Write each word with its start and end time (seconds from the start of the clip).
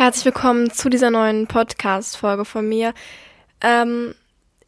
Herzlich 0.00 0.24
willkommen 0.24 0.70
zu 0.70 0.88
dieser 0.88 1.10
neuen 1.10 1.46
Podcast-Folge 1.46 2.46
von 2.46 2.66
mir. 2.66 2.94
Ähm, 3.60 4.14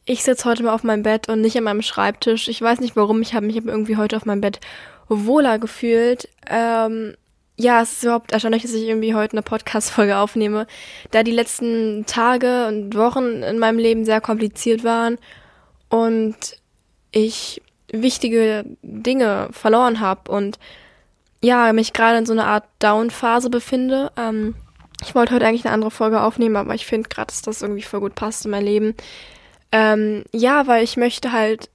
ich 0.05 0.25
sitze 0.25 0.45
heute 0.47 0.63
mal 0.63 0.75
auf 0.75 0.85
meinem 0.85 1.05
Bett 1.05 1.31
und 1.31 1.41
nicht 1.41 1.57
an 1.57 1.65
meinem 1.65 1.81
Schreibtisch. 1.81 2.49
Ich 2.49 2.61
weiß 2.61 2.81
nicht 2.81 2.97
warum, 2.97 3.23
ich 3.23 3.33
habe 3.33 3.47
mich 3.47 3.57
irgendwie 3.57 3.97
heute 3.97 4.19
auf 4.19 4.27
meinem 4.27 4.43
Bett 4.43 4.61
wohler 5.09 5.59
gefühlt. 5.59 6.29
Ähm, 6.51 7.17
ja, 7.57 7.81
es 7.81 7.93
ist 7.93 8.03
überhaupt 8.03 8.33
erstaunlich, 8.33 8.61
dass 8.61 8.75
ich 8.75 8.87
irgendwie 8.87 9.15
heute 9.15 9.33
eine 9.33 9.43
Podcast-Folge 9.43 10.19
aufnehme, 10.19 10.67
da 11.13 11.23
die 11.23 11.31
letzten 11.31 12.05
Tage 12.05 12.67
und 12.67 12.95
Wochen 12.95 13.43
in 13.43 13.59
meinem 13.59 13.79
Leben 13.79 14.05
sehr 14.05 14.21
kompliziert 14.21 14.85
waren 14.85 15.17
und 15.89 16.37
ich 17.11 17.63
wichtige 17.91 18.67
Dinge 18.83 19.49
verloren 19.53 20.01
habe 20.01 20.31
und 20.31 20.59
ja, 21.41 21.73
mich 21.73 21.95
gerade 21.95 22.19
in 22.19 22.27
so 22.27 22.35
einer 22.35 22.49
Art 22.49 22.65
Down-Phase 22.81 23.49
befinde. 23.49 24.13
Ähm, 24.19 24.57
ich 25.03 25.15
wollte 25.15 25.35
heute 25.35 25.47
eigentlich 25.47 25.65
eine 25.65 25.75
andere 25.75 25.91
Folge 25.91 26.21
aufnehmen, 26.23 26.57
aber 26.57 26.75
ich 26.75 26.87
finde 26.87 27.09
gerade, 27.09 27.27
dass 27.27 27.43
das 27.43 27.63
irgendwie 27.63 27.83
voll 27.83 28.01
gut 28.01 28.15
passt 28.15 28.45
in 28.45 28.51
mein 28.51 28.65
Leben. 28.65 28.95
Ähm, 29.73 30.25
ja, 30.33 30.67
weil 30.67 30.85
ich 30.85 30.97
möchte 30.97 31.33
halt 31.33 31.71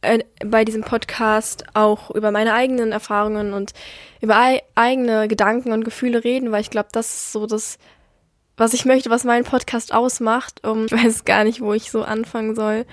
äh, 0.00 0.24
bei 0.44 0.64
diesem 0.64 0.82
Podcast 0.82 1.64
auch 1.74 2.10
über 2.10 2.30
meine 2.30 2.54
eigenen 2.54 2.92
Erfahrungen 2.92 3.52
und 3.52 3.72
über 4.20 4.36
ei 4.36 4.62
eigene 4.74 5.28
Gedanken 5.28 5.72
und 5.72 5.84
Gefühle 5.84 6.24
reden, 6.24 6.50
weil 6.50 6.60
ich 6.60 6.70
glaube, 6.70 6.88
das 6.92 7.14
ist 7.14 7.32
so 7.32 7.46
das, 7.46 7.78
was 8.56 8.74
ich 8.74 8.84
möchte, 8.84 9.10
was 9.10 9.24
meinen 9.24 9.44
Podcast 9.44 9.94
ausmacht. 9.94 10.66
Um, 10.66 10.86
ich 10.86 10.92
weiß 10.92 11.24
gar 11.24 11.44
nicht, 11.44 11.60
wo 11.60 11.72
ich 11.72 11.90
so 11.90 12.02
anfangen 12.02 12.54
soll. 12.54 12.84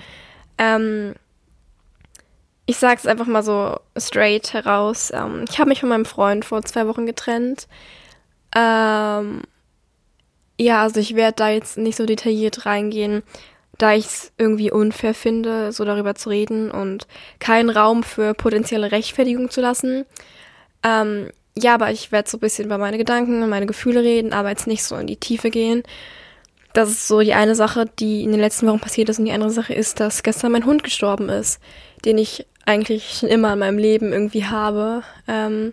Ähm, 0.58 1.14
ich 2.66 2.76
sage 2.76 2.96
es 2.98 3.06
einfach 3.06 3.26
mal 3.26 3.42
so 3.42 3.80
straight 3.96 4.52
heraus. 4.52 5.10
Ähm, 5.12 5.44
ich 5.50 5.58
habe 5.58 5.70
mich 5.70 5.80
von 5.80 5.88
meinem 5.88 6.04
Freund 6.04 6.44
vor 6.44 6.62
zwei 6.62 6.86
Wochen 6.86 7.06
getrennt. 7.06 7.66
Ähm, 8.54 9.42
ja, 10.60 10.82
also 10.82 11.00
ich 11.00 11.14
werde 11.14 11.36
da 11.36 11.48
jetzt 11.48 11.78
nicht 11.78 11.96
so 11.96 12.04
detailliert 12.04 12.66
reingehen, 12.66 13.22
da 13.78 13.94
ich 13.94 14.04
es 14.04 14.32
irgendwie 14.36 14.70
unfair 14.70 15.14
finde, 15.14 15.72
so 15.72 15.84
darüber 15.86 16.14
zu 16.14 16.28
reden 16.28 16.70
und 16.70 17.06
keinen 17.38 17.70
Raum 17.70 18.02
für 18.02 18.34
potenzielle 18.34 18.92
Rechtfertigung 18.92 19.48
zu 19.50 19.62
lassen. 19.62 20.04
Ähm, 20.82 21.30
ja, 21.56 21.74
aber 21.74 21.90
ich 21.90 22.12
werde 22.12 22.28
so 22.28 22.36
ein 22.36 22.40
bisschen 22.40 22.66
über 22.66 22.76
meine 22.76 22.98
Gedanken 22.98 23.42
und 23.42 23.48
meine 23.48 23.64
Gefühle 23.64 24.02
reden, 24.02 24.34
aber 24.34 24.50
jetzt 24.50 24.66
nicht 24.66 24.84
so 24.84 24.96
in 24.96 25.06
die 25.06 25.16
Tiefe 25.16 25.50
gehen. 25.50 25.82
Das 26.74 26.90
ist 26.90 27.08
so 27.08 27.20
die 27.20 27.34
eine 27.34 27.54
Sache, 27.54 27.86
die 27.98 28.22
in 28.22 28.30
den 28.30 28.40
letzten 28.40 28.66
Wochen 28.66 28.80
passiert 28.80 29.08
ist 29.08 29.18
und 29.18 29.24
die 29.24 29.32
andere 29.32 29.50
Sache 29.50 29.72
ist, 29.72 29.98
dass 29.98 30.22
gestern 30.22 30.52
mein 30.52 30.66
Hund 30.66 30.84
gestorben 30.84 31.30
ist, 31.30 31.58
den 32.04 32.18
ich 32.18 32.46
eigentlich 32.66 33.14
schon 33.18 33.30
immer 33.30 33.54
in 33.54 33.58
meinem 33.58 33.78
Leben 33.78 34.12
irgendwie 34.12 34.44
habe. 34.44 35.02
Ähm, 35.26 35.72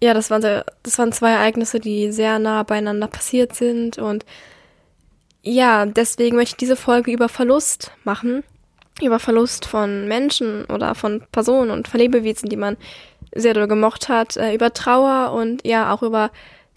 ja, 0.00 0.14
das 0.14 0.30
waren, 0.30 0.42
das 0.82 0.98
waren 0.98 1.12
zwei 1.12 1.32
Ereignisse, 1.32 1.80
die 1.80 2.12
sehr 2.12 2.38
nah 2.38 2.62
beieinander 2.62 3.08
passiert 3.08 3.54
sind. 3.54 3.98
Und 3.98 4.24
ja, 5.42 5.86
deswegen 5.86 6.36
möchte 6.36 6.54
ich 6.54 6.58
diese 6.58 6.76
Folge 6.76 7.10
über 7.10 7.28
Verlust 7.28 7.92
machen. 8.04 8.44
Über 9.00 9.18
Verlust 9.18 9.64
von 9.66 10.08
Menschen 10.08 10.64
oder 10.64 10.94
von 10.94 11.22
Personen 11.30 11.70
und 11.70 11.88
von 11.88 12.00
Lebewesen, 12.00 12.48
die 12.48 12.56
man 12.56 12.76
sehr 13.34 13.54
doll 13.54 13.68
gemocht 13.68 14.08
hat. 14.08 14.36
Äh, 14.36 14.54
über 14.54 14.72
Trauer 14.72 15.32
und 15.32 15.66
ja, 15.66 15.92
auch 15.92 16.02
über 16.02 16.30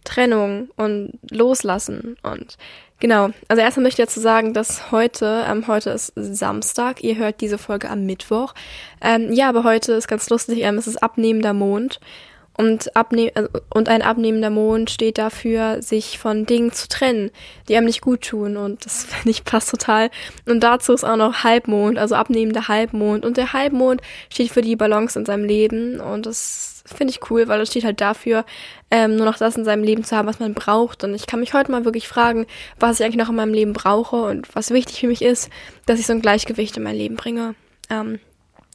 Trennung 0.03 0.69
und 0.75 1.19
Loslassen. 1.29 2.17
Und 2.23 2.57
genau, 2.99 3.29
also 3.47 3.61
erstmal 3.61 3.83
möchte 3.83 4.01
ich 4.01 4.07
dazu 4.07 4.19
sagen, 4.19 4.53
dass 4.53 4.91
heute, 4.91 5.45
ähm, 5.47 5.67
heute 5.67 5.91
ist 5.91 6.13
Samstag, 6.15 7.03
ihr 7.03 7.17
hört 7.17 7.41
diese 7.41 7.57
Folge 7.57 7.89
am 7.89 8.05
Mittwoch. 8.05 8.53
Ähm, 9.01 9.31
ja, 9.31 9.49
aber 9.49 9.63
heute 9.63 9.93
ist 9.93 10.07
ganz 10.07 10.29
lustig, 10.29 10.61
ähm, 10.61 10.77
es 10.77 10.87
ist 10.87 11.01
abnehmender 11.01 11.53
Mond. 11.53 11.99
Und, 12.57 12.95
abne 12.95 13.31
also, 13.33 13.49
und 13.73 13.87
ein 13.87 14.01
abnehmender 14.01 14.49
Mond 14.49 14.89
steht 14.89 15.17
dafür, 15.17 15.81
sich 15.81 16.19
von 16.19 16.45
Dingen 16.45 16.71
zu 16.71 16.87
trennen, 16.89 17.31
die 17.67 17.77
einem 17.77 17.85
nicht 17.85 18.01
gut 18.01 18.21
tun. 18.21 18.57
Und 18.57 18.85
das 18.85 19.05
finde 19.09 19.31
ich 19.31 19.43
passt 19.43 19.71
total. 19.71 20.09
Und 20.45 20.61
dazu 20.61 20.93
ist 20.93 21.03
auch 21.03 21.15
noch 21.15 21.43
Halbmond, 21.43 21.97
also 21.97 22.15
abnehmender 22.15 22.67
Halbmond. 22.67 23.25
Und 23.25 23.37
der 23.37 23.53
Halbmond 23.53 24.01
steht 24.29 24.51
für 24.51 24.61
die 24.61 24.75
Balance 24.75 25.17
in 25.17 25.25
seinem 25.25 25.45
Leben. 25.45 25.99
Und 25.99 26.25
das 26.25 26.83
finde 26.85 27.13
ich 27.13 27.31
cool, 27.31 27.47
weil 27.47 27.59
das 27.59 27.69
steht 27.69 27.85
halt 27.85 28.01
dafür, 28.01 28.45
ähm, 28.89 29.15
nur 29.15 29.25
noch 29.25 29.37
das 29.37 29.55
in 29.55 29.65
seinem 29.65 29.83
Leben 29.83 30.03
zu 30.03 30.15
haben, 30.15 30.27
was 30.27 30.39
man 30.39 30.53
braucht. 30.53 31.03
Und 31.03 31.15
ich 31.15 31.27
kann 31.27 31.39
mich 31.39 31.53
heute 31.53 31.71
mal 31.71 31.85
wirklich 31.85 32.07
fragen, 32.07 32.45
was 32.79 32.99
ich 32.99 33.05
eigentlich 33.05 33.17
noch 33.17 33.29
in 33.29 33.35
meinem 33.35 33.53
Leben 33.53 33.73
brauche 33.73 34.17
und 34.17 34.53
was 34.55 34.71
wichtig 34.71 34.99
für 34.99 35.07
mich 35.07 35.21
ist, 35.21 35.49
dass 35.85 35.99
ich 35.99 36.05
so 36.05 36.13
ein 36.13 36.21
Gleichgewicht 36.21 36.75
in 36.77 36.83
mein 36.83 36.95
Leben 36.95 37.15
bringe. 37.15 37.55
Ähm, 37.89 38.19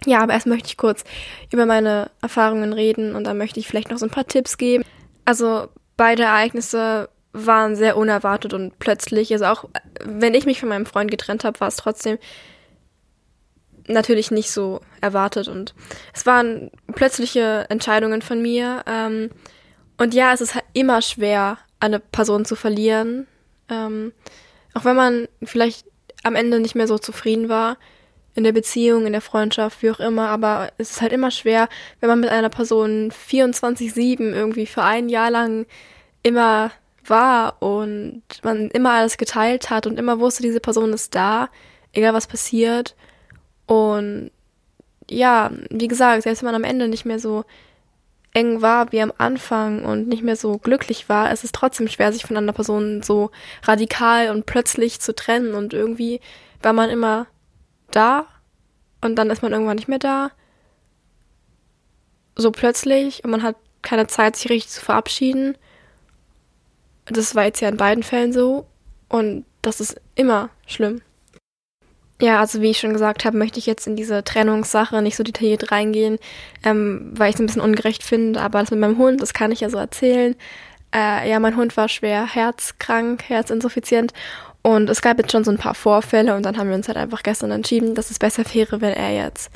ja, 0.04 0.20
aber 0.20 0.34
erst 0.34 0.46
möchte 0.46 0.68
ich 0.68 0.76
kurz 0.76 1.04
über 1.50 1.64
meine 1.64 2.10
Erfahrungen 2.20 2.72
reden 2.72 3.14
und 3.14 3.24
dann 3.24 3.38
möchte 3.38 3.58
ich 3.60 3.66
vielleicht 3.66 3.90
noch 3.90 3.98
so 3.98 4.06
ein 4.06 4.10
paar 4.10 4.26
Tipps 4.26 4.58
geben. 4.58 4.84
Also 5.24 5.68
beide 5.96 6.24
Ereignisse 6.24 7.08
waren 7.32 7.76
sehr 7.76 7.96
unerwartet 7.96 8.52
und 8.52 8.78
plötzlich. 8.78 9.32
Also 9.32 9.46
auch 9.46 9.64
wenn 10.04 10.34
ich 10.34 10.46
mich 10.46 10.60
von 10.60 10.68
meinem 10.68 10.86
Freund 10.86 11.10
getrennt 11.10 11.44
habe, 11.44 11.60
war 11.60 11.68
es 11.68 11.76
trotzdem 11.76 12.18
natürlich 13.88 14.30
nicht 14.30 14.50
so 14.50 14.80
erwartet 15.00 15.46
und 15.46 15.74
es 16.12 16.26
waren 16.26 16.72
plötzliche 16.94 17.66
Entscheidungen 17.68 18.20
von 18.20 18.42
mir. 18.42 18.82
Ähm, 18.86 19.30
und 19.96 20.12
ja, 20.12 20.32
es 20.32 20.40
ist 20.40 20.54
halt 20.54 20.64
immer 20.72 21.02
schwer, 21.02 21.58
eine 21.80 22.00
Person 22.00 22.44
zu 22.44 22.56
verlieren. 22.56 23.26
Ähm, 23.68 24.12
auch 24.74 24.84
wenn 24.84 24.96
man 24.96 25.28
vielleicht 25.42 25.86
am 26.22 26.34
Ende 26.34 26.60
nicht 26.60 26.74
mehr 26.74 26.88
so 26.88 26.98
zufrieden 26.98 27.48
war 27.48 27.76
in 28.36 28.44
der 28.44 28.52
Beziehung, 28.52 29.06
in 29.06 29.12
der 29.12 29.22
Freundschaft, 29.22 29.82
wie 29.82 29.90
auch 29.90 29.98
immer, 29.98 30.28
aber 30.28 30.70
es 30.78 30.90
ist 30.90 31.02
halt 31.02 31.12
immer 31.12 31.30
schwer, 31.30 31.68
wenn 32.00 32.08
man 32.08 32.20
mit 32.20 32.30
einer 32.30 32.50
Person 32.50 33.10
24-7 33.10 34.32
irgendwie 34.32 34.66
für 34.66 34.82
ein 34.82 35.08
Jahr 35.08 35.30
lang 35.30 35.66
immer 36.22 36.70
war 37.04 37.62
und 37.62 38.22
man 38.42 38.68
immer 38.70 38.92
alles 38.92 39.16
geteilt 39.16 39.70
hat 39.70 39.86
und 39.86 39.98
immer 39.98 40.20
wusste, 40.20 40.42
diese 40.42 40.60
Person 40.60 40.92
ist 40.92 41.14
da, 41.14 41.48
egal 41.92 42.12
was 42.14 42.26
passiert. 42.26 42.94
Und 43.66 44.30
ja, 45.08 45.50
wie 45.70 45.88
gesagt, 45.88 46.24
selbst 46.24 46.42
wenn 46.42 46.52
man 46.52 46.56
am 46.56 46.64
Ende 46.64 46.88
nicht 46.88 47.06
mehr 47.06 47.18
so 47.18 47.44
eng 48.34 48.60
war 48.60 48.92
wie 48.92 49.00
am 49.00 49.14
Anfang 49.16 49.84
und 49.84 50.08
nicht 50.08 50.22
mehr 50.22 50.36
so 50.36 50.58
glücklich 50.58 51.08
war, 51.08 51.30
es 51.32 51.42
ist 51.42 51.54
trotzdem 51.54 51.88
schwer, 51.88 52.12
sich 52.12 52.26
von 52.26 52.36
einer 52.36 52.52
Person 52.52 53.02
so 53.02 53.30
radikal 53.62 54.30
und 54.30 54.44
plötzlich 54.44 55.00
zu 55.00 55.14
trennen 55.14 55.54
und 55.54 55.72
irgendwie 55.72 56.20
war 56.62 56.74
man 56.74 56.90
immer 56.90 57.26
da 57.90 58.26
und 59.00 59.16
dann 59.16 59.30
ist 59.30 59.42
man 59.42 59.52
irgendwann 59.52 59.76
nicht 59.76 59.88
mehr 59.88 59.98
da. 59.98 60.30
So 62.36 62.50
plötzlich 62.50 63.24
und 63.24 63.30
man 63.30 63.42
hat 63.42 63.56
keine 63.82 64.06
Zeit, 64.06 64.36
sich 64.36 64.50
richtig 64.50 64.70
zu 64.70 64.80
verabschieden. 64.80 65.56
Das 67.06 67.34
war 67.34 67.44
jetzt 67.44 67.60
ja 67.60 67.68
in 67.68 67.76
beiden 67.76 68.02
Fällen 68.02 68.32
so 68.32 68.66
und 69.08 69.44
das 69.62 69.80
ist 69.80 70.00
immer 70.14 70.50
schlimm. 70.66 71.02
Ja, 72.20 72.40
also 72.40 72.62
wie 72.62 72.70
ich 72.70 72.78
schon 72.78 72.94
gesagt 72.94 73.26
habe, 73.26 73.36
möchte 73.36 73.58
ich 73.58 73.66
jetzt 73.66 73.86
in 73.86 73.94
diese 73.94 74.24
Trennungssache 74.24 75.02
nicht 75.02 75.16
so 75.16 75.22
detailliert 75.22 75.70
reingehen, 75.70 76.18
ähm, 76.64 77.12
weil 77.14 77.28
ich 77.28 77.34
es 77.34 77.40
ein 77.40 77.46
bisschen 77.46 77.60
ungerecht 77.60 78.02
finde, 78.02 78.40
aber 78.40 78.60
das 78.60 78.70
mit 78.70 78.80
meinem 78.80 78.96
Hund, 78.96 79.20
das 79.20 79.34
kann 79.34 79.52
ich 79.52 79.60
ja 79.60 79.68
so 79.68 79.76
erzählen. 79.76 80.34
Äh, 80.94 81.28
ja, 81.28 81.38
mein 81.40 81.56
Hund 81.56 81.76
war 81.76 81.88
schwer 81.90 82.26
herzkrank, 82.26 83.28
herzinsuffizient 83.28 84.14
und 84.66 84.90
es 84.90 85.00
gab 85.00 85.16
jetzt 85.18 85.30
schon 85.30 85.44
so 85.44 85.52
ein 85.52 85.58
paar 85.58 85.76
Vorfälle 85.76 86.34
und 86.34 86.44
dann 86.44 86.58
haben 86.58 86.68
wir 86.68 86.74
uns 86.74 86.88
halt 86.88 86.98
einfach 86.98 87.22
gestern 87.22 87.52
entschieden, 87.52 87.94
dass 87.94 88.10
es 88.10 88.18
besser 88.18 88.42
wäre, 88.52 88.80
wenn 88.80 88.94
er 88.94 89.14
jetzt 89.14 89.48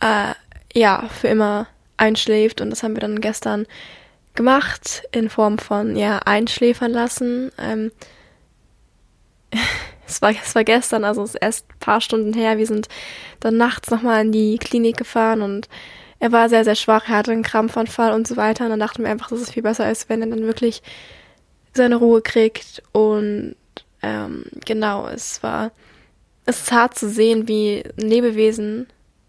äh, 0.00 0.32
ja 0.72 1.06
für 1.20 1.28
immer 1.28 1.66
einschläft. 1.98 2.62
Und 2.62 2.70
das 2.70 2.82
haben 2.82 2.96
wir 2.96 3.02
dann 3.02 3.20
gestern 3.20 3.66
gemacht 4.34 5.02
in 5.12 5.28
Form 5.28 5.58
von 5.58 5.96
ja 5.96 6.20
einschläfern 6.20 6.92
lassen. 6.92 7.52
Ähm, 7.58 7.92
es 10.06 10.22
war, 10.22 10.30
es 10.30 10.54
war 10.54 10.64
gestern, 10.64 11.04
also 11.04 11.24
es 11.24 11.34
ist 11.34 11.42
erst 11.42 11.68
ein 11.68 11.78
paar 11.80 12.00
Stunden 12.00 12.32
her. 12.32 12.56
Wir 12.56 12.66
sind 12.66 12.88
dann 13.40 13.58
nachts 13.58 13.90
nochmal 13.90 14.22
in 14.24 14.32
die 14.32 14.56
Klinik 14.56 14.96
gefahren 14.96 15.42
und 15.42 15.68
er 16.20 16.32
war 16.32 16.48
sehr, 16.48 16.64
sehr 16.64 16.74
schwach, 16.74 17.10
er 17.10 17.18
hatte 17.18 17.32
einen 17.32 17.42
Krampfanfall 17.42 18.14
und 18.14 18.26
so 18.26 18.38
weiter. 18.38 18.64
Und 18.64 18.70
dann 18.70 18.80
dachten 18.80 19.02
wir 19.02 19.10
einfach, 19.10 19.28
dass 19.28 19.42
es 19.42 19.50
viel 19.50 19.62
besser 19.62 19.90
ist, 19.90 20.08
wenn 20.08 20.22
er 20.22 20.28
dann 20.28 20.44
wirklich 20.44 20.82
seine 21.74 21.96
Ruhe 21.96 22.22
kriegt 22.22 22.82
und 22.92 23.54
ähm, 24.02 24.44
genau, 24.64 25.06
es 25.08 25.42
war, 25.42 25.72
es 26.46 26.62
ist 26.62 26.72
hart 26.72 26.98
zu 26.98 27.08
sehen, 27.08 27.48
wie 27.48 27.84
ein 27.98 28.08
Lebewesen 28.08 28.86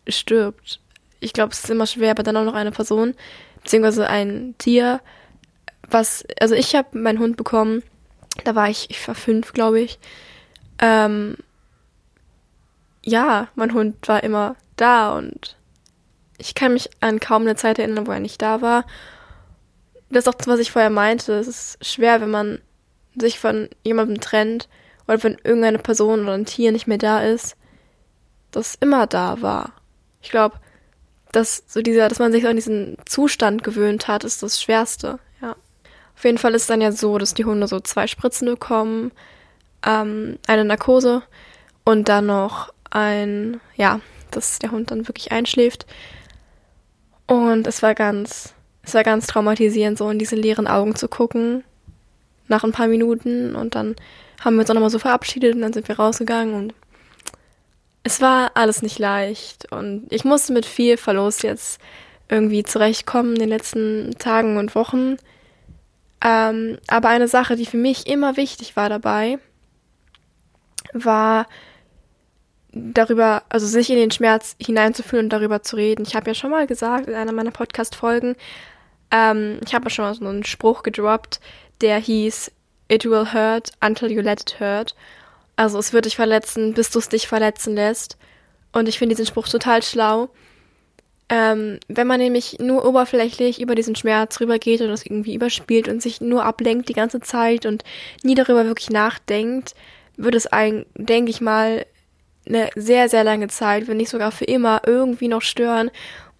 stirbt. 0.08 0.80
Ich 1.20 1.34
glaube, 1.34 1.52
es 1.52 1.64
ist 1.64 1.70
immer 1.70 1.88
schwer, 1.88 2.12
aber 2.12 2.24
dann 2.24 2.38
auch 2.38 2.46
noch 2.46 2.54
eine 2.54 2.72
Person, 2.72 3.16
beziehungsweise 3.62 4.08
ein 4.08 4.56
Tier, 4.58 5.02
was, 5.90 6.24
also 6.40 6.56
ich 6.56 6.76
habe 6.76 6.98
meinen 6.98 7.20
Hund 7.20 7.36
bekommen, 7.36 7.84
da 8.44 8.56
war 8.56 8.70
ich, 8.70 8.90
ich 8.90 9.08
war 9.08 9.16
fünf, 9.16 9.54
glaube 9.54 9.82
ich. 9.82 10.00
Ähm, 10.80 11.36
ja, 13.04 13.48
mein 13.56 13.74
Hund 13.74 14.08
war 14.08 14.24
immer 14.24 14.56
da 14.76 15.18
und 15.18 15.58
ich 16.38 16.56
kann 16.56 16.74
mich 16.74 16.90
an 17.02 17.20
kaum 17.20 17.42
eine 17.42 17.56
Zeit 17.56 17.80
erinnern, 17.80 18.08
wo 18.08 18.12
er 18.12 18.20
nicht 18.20 18.42
da 18.42 18.62
war. 18.62 18.86
Das 20.10 20.26
ist 20.26 20.28
auch, 20.28 20.48
was 20.48 20.60
ich 20.60 20.72
vorher 20.72 20.90
meinte. 20.90 21.34
Es 21.34 21.48
ist 21.48 21.86
schwer, 21.86 22.22
wenn 22.22 22.32
man 22.32 22.60
sich 23.18 23.40
von 23.40 23.70
jemandem 23.84 24.22
trennt 24.22 24.70
oder 25.08 25.24
wenn 25.24 25.38
irgendeine 25.44 25.80
Person 25.80 26.22
oder 26.22 26.34
ein 26.34 26.46
Tier 26.46 26.72
nicht 26.72 26.88
mehr 26.88 26.98
da 26.98 27.22
ist, 27.22 27.56
das 28.52 28.76
immer 28.80 29.08
da 29.08 29.42
war. 29.42 29.74
Ich 30.22 30.30
glaube, 30.30 30.58
dass 31.32 31.64
so 31.68 31.82
dieser, 31.82 32.10
dass 32.10 32.20
man 32.20 32.32
sich 32.32 32.48
an 32.48 32.56
diesen 32.56 32.98
Zustand 33.06 33.64
gewöhnt 33.64 34.08
hat, 34.08 34.24
ist 34.24 34.44
das 34.44 34.62
Schwerste, 34.62 35.20
ja. 35.42 35.56
Auf 36.16 36.26
jeden 36.26 36.38
Fall 36.38 36.54
ist 36.54 36.64
es 36.64 36.68
dann 36.68 36.82
ja 36.82 36.92
so, 36.92 37.18
dass 37.18 37.34
die 37.34 37.46
Hunde 37.46 37.68
so 37.68 37.80
zwei 37.80 38.08
Spritzen 38.08 38.48
bekommen, 38.48 39.12
ähm, 39.86 40.38
eine 40.48 40.66
Narkose 40.66 41.24
und 41.86 42.10
dann 42.10 42.26
noch 42.26 42.74
ein, 42.90 43.62
ja, 43.76 44.02
dass 44.32 44.60
der 44.60 44.72
Hund 44.72 44.92
dann 44.92 45.08
wirklich 45.08 45.32
einschläft. 45.32 45.86
Und 47.28 47.68
es 47.68 47.82
war 47.82 47.96
ganz, 47.96 48.54
es 48.84 48.94
war 48.94 49.04
ganz 49.04 49.28
traumatisierend, 49.28 49.98
so 49.98 50.10
in 50.10 50.20
diese 50.20 50.36
leeren 50.36 50.68
Augen 50.68 50.96
zu 50.96 51.08
gucken. 51.08 51.64
Nach 52.50 52.64
ein 52.64 52.74
paar 52.74 52.88
Minuten. 52.88 53.56
Und 53.56 53.76
dann 53.76 53.96
haben 54.42 54.56
wir 54.56 54.62
uns 54.62 54.70
auch 54.70 54.74
nochmal 54.74 54.90
so 54.90 55.00
verabschiedet 55.00 55.56
und 55.56 55.62
dann 55.62 55.74
sind 55.74 55.88
wir 55.88 55.98
rausgegangen 55.98 56.54
und 56.54 56.74
es 58.04 58.22
war 58.22 58.52
alles 58.56 58.82
nicht 58.82 59.00
leicht. 59.00 59.72
Und 59.72 60.08
ich 60.10 60.24
musste 60.24 60.54
mit 60.54 60.66
viel 60.66 60.98
Verlust 60.98 61.44
jetzt 61.44 61.80
irgendwie 62.30 62.64
zurechtkommen 62.64 63.34
in 63.34 63.40
den 63.40 63.50
letzten 63.50 64.16
Tagen 64.20 64.58
und 64.58 64.76
Wochen. 64.76 65.18
Ähm, 66.24 66.78
aber 66.88 67.10
eine 67.10 67.28
Sache, 67.28 67.56
die 67.56 67.66
für 67.66 67.78
mich 67.78 68.08
immer 68.08 68.38
wichtig 68.38 68.76
war 68.76 68.90
dabei, 68.90 69.40
war 70.94 71.48
darüber, 72.72 73.44
also 73.50 73.66
sich 73.66 73.90
in 73.90 73.96
den 73.96 74.12
Schmerz 74.12 74.56
hineinzufühlen 74.62 75.26
und 75.26 75.34
darüber 75.34 75.64
zu 75.64 75.76
reden. 75.76 76.04
Ich 76.06 76.16
habe 76.16 76.28
ja 76.28 76.34
schon 76.34 76.52
mal 76.52 76.68
gesagt 76.68 77.08
in 77.08 77.16
einer 77.16 77.32
meiner 77.32 77.52
Podcast-Folgen, 77.52 78.36
ähm, 79.12 79.60
ich 79.66 79.74
habe 79.74 79.90
schon 79.90 80.06
mal 80.06 80.14
so 80.14 80.26
einen 80.26 80.44
Spruch 80.44 80.84
gedroppt, 80.84 81.40
der 81.82 82.00
hieß, 82.00 82.52
It 82.92 83.06
will 83.06 83.34
hurt 83.34 83.72
until 83.82 84.12
you 84.12 84.22
let 84.22 84.42
it 84.42 84.60
hurt. 84.60 84.96
Also 85.56 85.78
es 85.78 85.94
wird 85.94 86.06
dich 86.06 86.16
verletzen, 86.16 86.74
bis 86.74 86.90
du 86.90 87.00
es 87.00 87.10
dich 87.10 87.28
verletzen 87.28 87.76
lässt. 87.76 88.18
Und 88.72 88.88
ich 88.88 88.98
finde 88.98 89.16
diesen 89.16 89.28
Spruch 89.28 89.48
total 89.48 89.84
schlau. 89.84 90.30
Ähm, 91.30 91.80
wenn 91.88 92.08
man 92.08 92.20
nämlich 92.20 92.58
nur 92.60 92.86
oberflächlich 92.86 93.62
über 93.62 93.76
diesen 93.76 93.96
Schmerz 93.96 94.40
rübergeht 94.40 94.82
und 94.82 94.88
das 94.88 95.06
irgendwie 95.06 95.36
überspielt 95.36 95.88
und 95.88 96.02
sich 96.02 96.22
nur 96.22 96.44
ablenkt 96.44 96.90
die 96.90 96.94
ganze 96.94 97.20
Zeit 97.20 97.68
und 97.68 97.84
nie 98.24 98.34
darüber 98.34 98.66
wirklich 98.66 98.90
nachdenkt, 98.90 99.76
wird 100.18 100.34
es 100.34 100.48
einen, 100.48 100.88
denke 100.96 101.30
ich 101.30 101.40
mal, 101.40 101.86
eine 102.48 102.70
sehr, 102.76 103.10
sehr 103.10 103.24
lange 103.24 103.48
Zeit, 103.48 103.88
wenn 103.88 103.98
nicht 103.98 104.10
sogar 104.10 104.32
für 104.32 104.46
immer, 104.46 104.82
irgendwie 104.88 105.28
noch 105.28 105.44
stören. 105.44 105.92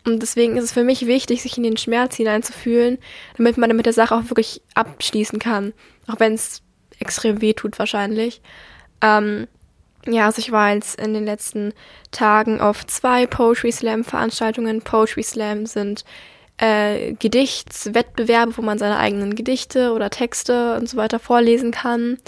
Und 0.06 0.22
deswegen 0.22 0.58
ist 0.58 0.64
es 0.64 0.72
für 0.72 0.84
mich 0.84 1.08
wichtig, 1.08 1.42
sich 1.42 1.58
in 1.58 1.64
den 1.64 1.78
Schmerz 1.78 2.16
hineinzufühlen, 2.16 2.98
damit 3.38 3.58
man 3.58 3.76
mit 3.76 3.86
der 3.86 3.94
Sache 3.94 4.16
auch 4.16 4.30
wirklich 4.30 4.62
abschließen 4.74 5.40
kann. 5.40 5.74
Auch 6.08 6.20
wenn 6.20 6.34
es 6.34 6.62
extrem 7.00 7.42
weh 7.42 7.54
tut 7.54 7.78
wahrscheinlich. 7.80 8.42
Ähm, 9.02 9.48
ja, 10.08 10.26
also 10.26 10.40
ich 10.40 10.52
war 10.52 10.74
jetzt 10.74 11.00
in 11.00 11.14
den 11.14 11.26
letzten 11.26 11.74
Tagen 12.12 12.62
auf 12.62 12.86
zwei 12.88 13.26
Poetry 13.28 13.72
Slam 13.72 14.04
Veranstaltungen. 14.04 14.82
Poetry 14.82 15.24
Slam 15.24 15.66
sind 15.66 16.06
äh, 16.58 17.14
Gedichtswettbewerbe, 17.14 18.58
wo 18.58 18.62
man 18.62 18.78
seine 18.78 18.98
eigenen 18.98 19.36
Gedichte 19.36 19.94
oder 19.94 20.10
Texte 20.10 20.76
und 20.76 20.90
so 20.90 20.98
weiter 20.98 21.20
vorlesen 21.20 21.72
kann. 21.72 22.18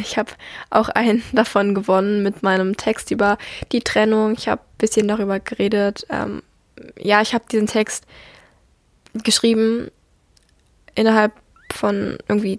Ich 0.00 0.16
habe 0.16 0.30
auch 0.70 0.90
einen 0.90 1.24
davon 1.32 1.74
gewonnen 1.74 2.22
mit 2.22 2.44
meinem 2.44 2.76
Text 2.76 3.10
über 3.10 3.36
die 3.72 3.80
Trennung. 3.80 4.34
Ich 4.34 4.46
habe 4.46 4.62
ein 4.62 4.78
bisschen 4.78 5.08
darüber 5.08 5.40
geredet. 5.40 6.06
Ähm, 6.08 6.42
ja, 6.98 7.20
ich 7.22 7.34
habe 7.34 7.44
diesen 7.50 7.66
Text 7.66 8.04
geschrieben 9.14 9.90
innerhalb 10.94 11.32
von 11.72 12.18
irgendwie 12.28 12.58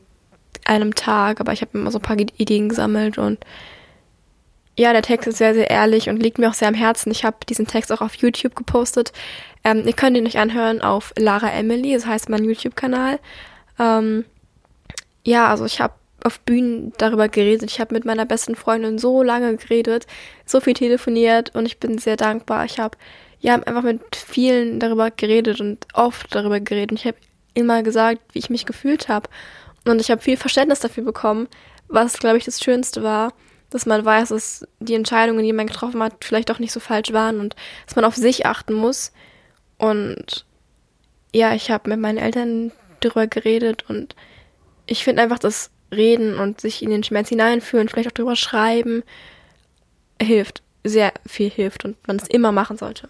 einem 0.65 0.95
Tag, 0.95 1.39
aber 1.39 1.53
ich 1.53 1.61
habe 1.61 1.77
immer 1.77 1.91
so 1.91 1.99
ein 1.99 2.03
paar 2.03 2.17
Ideen 2.17 2.69
gesammelt 2.69 3.17
und 3.17 3.39
ja, 4.75 4.91
der 4.91 5.03
Text 5.03 5.27
ist 5.27 5.37
sehr, 5.37 5.53
sehr 5.53 5.69
ehrlich 5.69 6.09
und 6.09 6.17
liegt 6.17 6.39
mir 6.39 6.49
auch 6.49 6.55
sehr 6.55 6.67
am 6.67 6.73
Herzen. 6.73 7.11
Ich 7.11 7.23
habe 7.23 7.37
diesen 7.47 7.67
Text 7.67 7.91
auch 7.91 8.01
auf 8.01 8.15
YouTube 8.15 8.55
gepostet. 8.55 9.13
Ähm, 9.63 9.83
ihr 9.85 9.93
könnt 9.93 10.17
ihn 10.17 10.25
euch 10.25 10.39
anhören 10.39 10.81
auf 10.81 11.13
Lara 11.15 11.51
Emily, 11.51 11.93
das 11.93 12.07
heißt 12.07 12.29
mein 12.29 12.43
YouTube-Kanal. 12.43 13.19
Ähm, 13.77 14.25
ja, 15.23 15.47
also 15.47 15.65
ich 15.65 15.79
habe 15.79 15.93
auf 16.23 16.39
Bühnen 16.39 16.91
darüber 16.97 17.29
geredet. 17.29 17.69
Ich 17.69 17.79
habe 17.79 17.93
mit 17.93 18.05
meiner 18.05 18.25
besten 18.25 18.55
Freundin 18.55 18.97
so 18.97 19.21
lange 19.21 19.55
geredet, 19.57 20.07
so 20.45 20.59
viel 20.59 20.73
telefoniert 20.73 21.53
und 21.55 21.65
ich 21.65 21.79
bin 21.79 21.97
sehr 21.97 22.17
dankbar. 22.17 22.65
Ich 22.65 22.79
habe 22.79 22.97
ja 23.43 23.55
einfach 23.55 23.83
mit 23.83 24.15
vielen 24.15 24.79
darüber 24.79 25.11
geredet 25.11 25.59
und 25.59 25.85
oft 25.93 26.33
darüber 26.33 26.59
geredet. 26.59 26.91
Und 26.91 26.99
ich 26.99 27.05
habe 27.05 27.17
immer 27.53 27.83
gesagt, 27.83 28.21
wie 28.31 28.39
ich 28.39 28.49
mich 28.49 28.65
gefühlt 28.65 29.09
habe. 29.09 29.29
Und 29.85 29.99
ich 29.99 30.09
habe 30.09 30.21
viel 30.21 30.37
Verständnis 30.37 30.79
dafür 30.79 31.03
bekommen, 31.03 31.47
was, 31.89 32.17
glaube 32.19 32.37
ich, 32.37 32.45
das 32.45 32.63
Schönste 32.63 33.03
war, 33.03 33.33
dass 33.69 33.85
man 33.85 34.05
weiß, 34.05 34.29
dass 34.29 34.65
die 34.79 34.93
Entscheidungen, 34.93 35.43
die 35.43 35.51
man 35.51 35.67
getroffen 35.67 36.01
hat, 36.01 36.23
vielleicht 36.23 36.51
auch 36.51 36.59
nicht 36.59 36.71
so 36.71 36.79
falsch 36.79 37.11
waren 37.11 37.41
und 37.41 37.55
dass 37.85 37.97
man 37.97 38.05
auf 38.05 38.15
sich 38.15 38.45
achten 38.45 38.73
muss. 38.73 39.11
Und 39.77 40.45
ja, 41.33 41.53
ich 41.53 41.69
habe 41.69 41.89
mit 41.89 41.99
meinen 41.99 42.17
Eltern 42.17 42.71
darüber 43.01 43.27
geredet 43.27 43.89
und 43.89 44.15
ich 44.85 45.03
finde 45.03 45.21
einfach, 45.21 45.39
dass 45.39 45.69
reden 45.91 46.39
und 46.39 46.61
sich 46.61 46.81
in 46.81 46.91
den 46.91 47.03
Schmerz 47.03 47.27
hineinfühlen, 47.27 47.89
vielleicht 47.89 48.07
auch 48.07 48.13
drüber 48.13 48.37
schreiben, 48.37 49.03
hilft, 50.21 50.63
sehr 50.85 51.11
viel 51.25 51.49
hilft 51.49 51.83
und 51.83 51.97
man 52.07 52.15
es 52.17 52.27
immer 52.27 52.53
machen 52.53 52.77
sollte. 52.77 53.09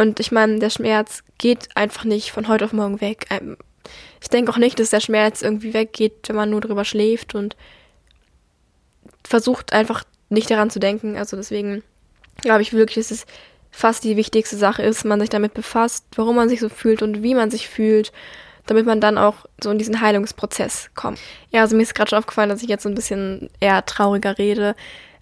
Und 0.00 0.18
ich 0.18 0.32
meine, 0.32 0.58
der 0.58 0.70
Schmerz 0.70 1.22
geht 1.36 1.68
einfach 1.74 2.04
nicht 2.04 2.30
von 2.30 2.48
heute 2.48 2.64
auf 2.64 2.72
morgen 2.72 3.02
weg. 3.02 3.26
Ähm, 3.28 3.58
ich 4.22 4.30
denke 4.30 4.50
auch 4.50 4.56
nicht, 4.56 4.80
dass 4.80 4.88
der 4.88 5.00
Schmerz 5.00 5.42
irgendwie 5.42 5.74
weggeht, 5.74 6.28
wenn 6.28 6.36
man 6.36 6.48
nur 6.48 6.62
drüber 6.62 6.86
schläft 6.86 7.34
und 7.34 7.54
versucht 9.26 9.74
einfach 9.74 10.04
nicht 10.30 10.50
daran 10.50 10.70
zu 10.70 10.78
denken. 10.78 11.18
Also 11.18 11.36
deswegen 11.36 11.82
glaube 12.40 12.62
ich 12.62 12.72
wirklich, 12.72 13.08
dass 13.08 13.10
es 13.10 13.26
fast 13.70 14.02
die 14.04 14.16
wichtigste 14.16 14.56
Sache 14.56 14.82
ist, 14.82 15.04
man 15.04 15.20
sich 15.20 15.28
damit 15.28 15.52
befasst, 15.52 16.06
warum 16.16 16.36
man 16.36 16.48
sich 16.48 16.60
so 16.60 16.70
fühlt 16.70 17.02
und 17.02 17.22
wie 17.22 17.34
man 17.34 17.50
sich 17.50 17.68
fühlt 17.68 18.10
damit 18.66 18.86
man 18.86 19.00
dann 19.00 19.18
auch 19.18 19.46
so 19.60 19.70
in 19.70 19.78
diesen 19.78 20.00
Heilungsprozess 20.00 20.90
kommt. 20.94 21.18
Ja, 21.50 21.62
also 21.62 21.74
mir 21.74 21.82
ist 21.82 21.94
gerade 21.94 22.10
schon 22.10 22.20
aufgefallen, 22.20 22.50
dass 22.50 22.62
ich 22.62 22.68
jetzt 22.68 22.84
so 22.84 22.88
ein 22.88 22.94
bisschen 22.94 23.50
eher 23.58 23.84
trauriger 23.84 24.38
rede. 24.38 24.76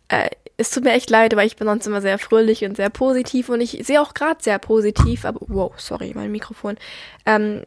Äh, 0.09 0.29
es 0.59 0.71
tut 0.71 0.85
mir 0.85 0.93
echt 0.93 1.09
leid, 1.09 1.35
weil 1.37 1.47
ich 1.47 1.57
bin 1.57 1.69
sonst 1.69 1.87
immer 1.87 2.03
sehr 2.03 2.19
fröhlich 2.19 2.65
und 2.65 2.77
sehr 2.77 2.91
positiv 2.91 3.49
und 3.49 3.61
ich 3.61 3.81
sehe 3.87 4.03
auch 4.03 4.13
gerade 4.13 4.43
sehr 4.43 4.59
positiv, 4.59 5.25
aber 5.25 5.41
wow, 5.47 5.73
sorry, 5.77 6.13
mein 6.15 6.33
Mikrofon. 6.33 6.77
Ähm, 7.25 7.63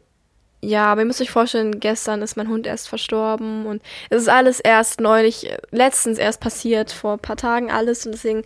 ja, 0.60 0.92
aber 0.92 1.00
ihr 1.00 1.06
müsst 1.06 1.22
euch 1.22 1.30
vorstellen, 1.30 1.80
gestern 1.80 2.22
ist 2.22 2.36
mein 2.36 2.48
Hund 2.48 2.66
erst 2.66 2.88
verstorben 2.88 3.66
und 3.66 3.82
es 4.10 4.22
ist 4.22 4.28
alles 4.28 4.60
erst 4.60 5.00
neulich, 5.00 5.50
letztens 5.70 6.18
erst 6.18 6.40
passiert, 6.40 6.92
vor 6.92 7.14
ein 7.14 7.18
paar 7.18 7.36
Tagen 7.36 7.70
alles 7.72 8.04
und 8.04 8.12
deswegen 8.12 8.44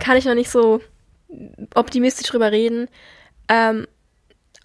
kann 0.00 0.16
ich 0.16 0.24
noch 0.24 0.34
nicht 0.34 0.50
so 0.50 0.80
optimistisch 1.74 2.28
drüber 2.28 2.50
reden. 2.50 2.88
Ähm, 3.48 3.86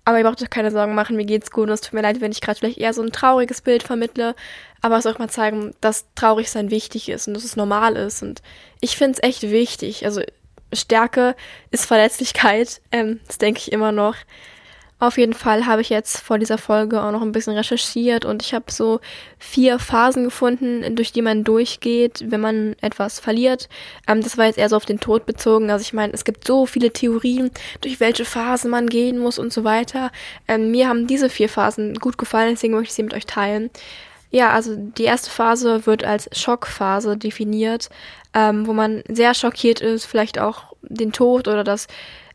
aber 0.09 0.17
ihr 0.17 0.23
braucht 0.23 0.41
euch 0.41 0.49
keine 0.49 0.71
Sorgen 0.71 0.95
machen, 0.95 1.15
mir 1.15 1.25
geht's 1.25 1.51
gut 1.51 1.67
und 1.67 1.73
es 1.73 1.81
tut 1.81 1.93
mir 1.93 2.01
leid, 2.01 2.19
wenn 2.19 2.31
ich 2.31 2.41
gerade 2.41 2.57
vielleicht 2.57 2.79
eher 2.79 2.93
so 2.93 3.01
ein 3.01 3.11
trauriges 3.11 3.61
Bild 3.61 3.83
vermittle. 3.83 4.35
Aber 4.81 4.97
es 4.97 5.03
soll 5.03 5.13
auch 5.13 5.19
mal 5.19 5.29
zeigen, 5.29 5.75
dass 5.81 6.05
traurig 6.15 6.49
sein 6.49 6.71
wichtig 6.71 7.09
ist 7.09 7.27
und 7.27 7.35
dass 7.35 7.43
es 7.43 7.55
normal 7.55 7.95
ist. 7.95 8.23
Und 8.23 8.41
ich 8.81 8.97
finde 8.97 9.19
es 9.19 9.23
echt 9.23 9.43
wichtig. 9.43 10.05
Also 10.05 10.21
Stärke 10.73 11.35
ist 11.69 11.85
Verletzlichkeit, 11.85 12.81
ähm, 12.91 13.19
das 13.27 13.37
denke 13.37 13.59
ich 13.59 13.71
immer 13.71 13.91
noch. 13.91 14.15
Auf 15.01 15.17
jeden 15.17 15.33
Fall 15.33 15.65
habe 15.65 15.81
ich 15.81 15.89
jetzt 15.89 16.19
vor 16.19 16.39
dieser 16.39 16.57
Folge 16.57 17.01
auch 17.01 17.13
noch 17.13 17.21
ein 17.21 17.31
bisschen 17.31 17.55
recherchiert 17.55 18.25
und 18.25 18.43
ich 18.43 18.53
habe 18.53 18.65
so 18.69 18.99
vier 19.37 19.79
Phasen 19.79 20.25
gefunden, 20.25 20.93
durch 20.97 21.13
die 21.13 21.21
man 21.21 21.45
durchgeht, 21.45 22.25
wenn 22.27 22.41
man 22.41 22.75
etwas 22.81 23.21
verliert. 23.21 23.69
Ähm, 24.07 24.21
das 24.21 24.37
war 24.37 24.47
jetzt 24.47 24.57
eher 24.57 24.67
so 24.67 24.75
auf 24.75 24.85
den 24.85 24.99
Tod 24.99 25.25
bezogen. 25.25 25.71
Also 25.71 25.83
ich 25.83 25.93
meine, 25.93 26.11
es 26.11 26.25
gibt 26.25 26.45
so 26.45 26.65
viele 26.65 26.91
Theorien, 26.91 27.49
durch 27.79 28.01
welche 28.01 28.25
Phasen 28.25 28.69
man 28.69 28.87
gehen 28.87 29.19
muss 29.19 29.39
und 29.39 29.53
so 29.53 29.63
weiter. 29.63 30.11
Ähm, 30.49 30.69
mir 30.71 30.89
haben 30.89 31.07
diese 31.07 31.29
vier 31.29 31.47
Phasen 31.47 31.95
gut 31.95 32.17
gefallen, 32.17 32.51
deswegen 32.55 32.73
möchte 32.73 32.89
ich 32.89 32.95
sie 32.95 33.03
mit 33.03 33.13
euch 33.13 33.25
teilen. 33.25 33.69
Ja, 34.31 34.51
also 34.51 34.75
die 34.75 35.05
erste 35.05 35.29
Phase 35.29 35.85
wird 35.85 36.03
als 36.03 36.29
Schockphase 36.37 37.15
definiert, 37.15 37.89
ähm, 38.33 38.67
wo 38.67 38.73
man 38.73 39.01
sehr 39.07 39.33
schockiert 39.33 39.79
ist, 39.79 40.05
vielleicht 40.05 40.39
auch 40.39 40.73
den 40.81 41.13
Tod 41.13 41.47
oder 41.47 41.63
das 41.63 41.87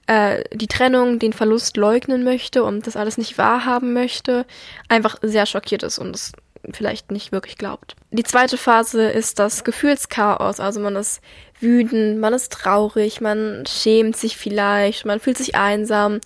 äh, 0.07 0.45
die 0.53 0.67
Trennung, 0.67 1.19
den 1.19 1.33
Verlust 1.33 1.77
leugnen 1.77 2.25
möchte 2.25 2.65
und 2.65 2.87
das 2.87 2.97
alles 2.97 3.19
nicht 3.19 3.39
wahrhaben 3.39 3.93
möchte, 3.93 4.47
einfach 4.89 5.17
sehr 5.23 5.47
schockiert 5.47 5.83
ist 5.83 5.99
und 5.99 6.15
es 6.15 6.33
vielleicht 6.73 7.11
nicht 7.11 7.33
wirklich 7.33 7.59
glaubt. 7.59 7.95
Die 8.11 8.23
zweite 8.23 8.57
Phase 8.57 9.11
ist 9.11 9.39
das 9.39 9.65
Gefühlschaos, 9.65 10.61
also 10.61 10.81
man 10.81 10.97
ist 10.97 11.21
wütend, 11.61 12.21
man 12.21 12.33
ist 12.33 12.53
traurig, 12.53 13.21
man 13.21 13.65
schämt 13.67 14.17
sich 14.17 14.37
vielleicht, 14.37 15.05
man 15.05 15.21
fühlt 15.21 15.39
sich 15.39 15.55
einsam. 15.55 16.21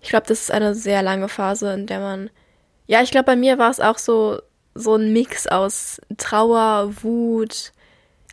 Ich 0.00 0.10
glaube, 0.10 0.26
das 0.26 0.40
ist 0.40 0.50
eine 0.50 0.74
sehr 0.74 1.02
lange 1.02 1.28
Phase, 1.28 1.72
in 1.72 1.86
der 1.86 2.00
man, 2.00 2.30
ja, 2.86 3.02
ich 3.02 3.10
glaube, 3.10 3.26
bei 3.26 3.36
mir 3.36 3.58
war 3.58 3.70
es 3.70 3.80
auch 3.80 3.98
so, 3.98 4.40
so 4.74 4.94
ein 4.94 5.12
Mix 5.12 5.46
aus 5.46 6.00
Trauer, 6.16 6.92
Wut, 7.02 7.72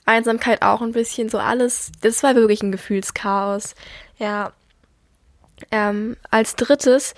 Einsamkeit 0.05 0.61
auch 0.61 0.81
ein 0.81 0.91
bisschen, 0.91 1.29
so 1.29 1.39
alles. 1.39 1.91
Das 2.01 2.21
war 2.21 2.35
wirklich 2.35 2.61
ein 2.61 2.71
Gefühlschaos. 2.71 3.73
Ja, 4.17 4.53
ähm, 5.71 6.17
als 6.29 6.55
drittes 6.55 7.13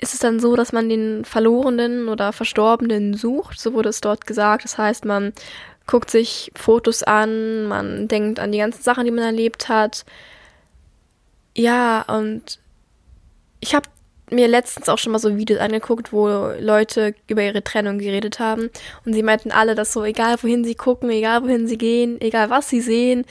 ist 0.00 0.14
es 0.14 0.20
dann 0.20 0.40
so, 0.40 0.56
dass 0.56 0.72
man 0.72 0.88
den 0.88 1.24
Verlorenen 1.24 2.08
oder 2.08 2.32
Verstorbenen 2.32 3.14
sucht, 3.14 3.60
so 3.60 3.74
wurde 3.74 3.90
es 3.90 4.00
dort 4.00 4.26
gesagt. 4.26 4.64
Das 4.64 4.78
heißt, 4.78 5.04
man 5.04 5.32
guckt 5.86 6.10
sich 6.10 6.50
Fotos 6.56 7.02
an, 7.02 7.66
man 7.66 8.08
denkt 8.08 8.40
an 8.40 8.52
die 8.52 8.58
ganzen 8.58 8.82
Sachen, 8.82 9.04
die 9.04 9.10
man 9.10 9.24
erlebt 9.24 9.68
hat. 9.68 10.04
Ja, 11.54 12.02
und 12.02 12.58
ich 13.60 13.74
habe 13.74 13.88
mir 14.30 14.48
letztens 14.48 14.88
auch 14.88 14.98
schon 14.98 15.12
mal 15.12 15.18
so 15.18 15.36
Videos 15.36 15.60
angeguckt, 15.60 16.12
wo 16.12 16.28
Leute 16.58 17.14
über 17.26 17.42
ihre 17.42 17.64
Trennung 17.64 17.98
geredet 17.98 18.38
haben. 18.38 18.70
Und 19.04 19.12
sie 19.12 19.22
meinten 19.22 19.50
alle, 19.50 19.74
dass 19.74 19.92
so, 19.92 20.04
egal 20.04 20.36
wohin 20.42 20.64
sie 20.64 20.76
gucken, 20.76 21.10
egal 21.10 21.42
wohin 21.42 21.66
sie 21.66 21.78
gehen, 21.78 22.20
egal 22.20 22.48
was 22.48 22.68
sie 22.68 22.80
sehen, 22.80 23.26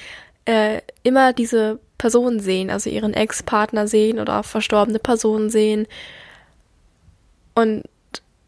äh, 0.46 0.82
immer 1.04 1.34
diese 1.34 1.80
Person 2.00 2.40
sehen, 2.40 2.72
also 2.72 2.90
ihren 2.90 3.14
Ex-Partner 3.14 3.88
sehen 3.88 4.20
oder 4.20 4.42
verstorbene 4.42 4.98
Personen 4.98 5.52
sehen. 5.52 5.86
Und 7.54 7.84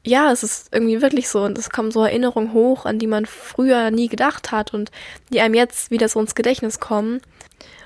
ja, 0.03 0.31
es 0.31 0.41
ist 0.41 0.73
irgendwie 0.73 1.01
wirklich 1.01 1.29
so 1.29 1.43
und 1.43 1.57
es 1.59 1.69
kommen 1.69 1.91
so 1.91 2.03
Erinnerungen 2.03 2.53
hoch, 2.53 2.85
an 2.85 2.97
die 2.97 3.07
man 3.07 3.27
früher 3.27 3.91
nie 3.91 4.07
gedacht 4.07 4.51
hat 4.51 4.73
und 4.73 4.89
die 5.31 5.41
einem 5.41 5.53
jetzt 5.53 5.91
wieder 5.91 6.07
so 6.07 6.19
ins 6.19 6.33
Gedächtnis 6.33 6.79
kommen. 6.79 7.21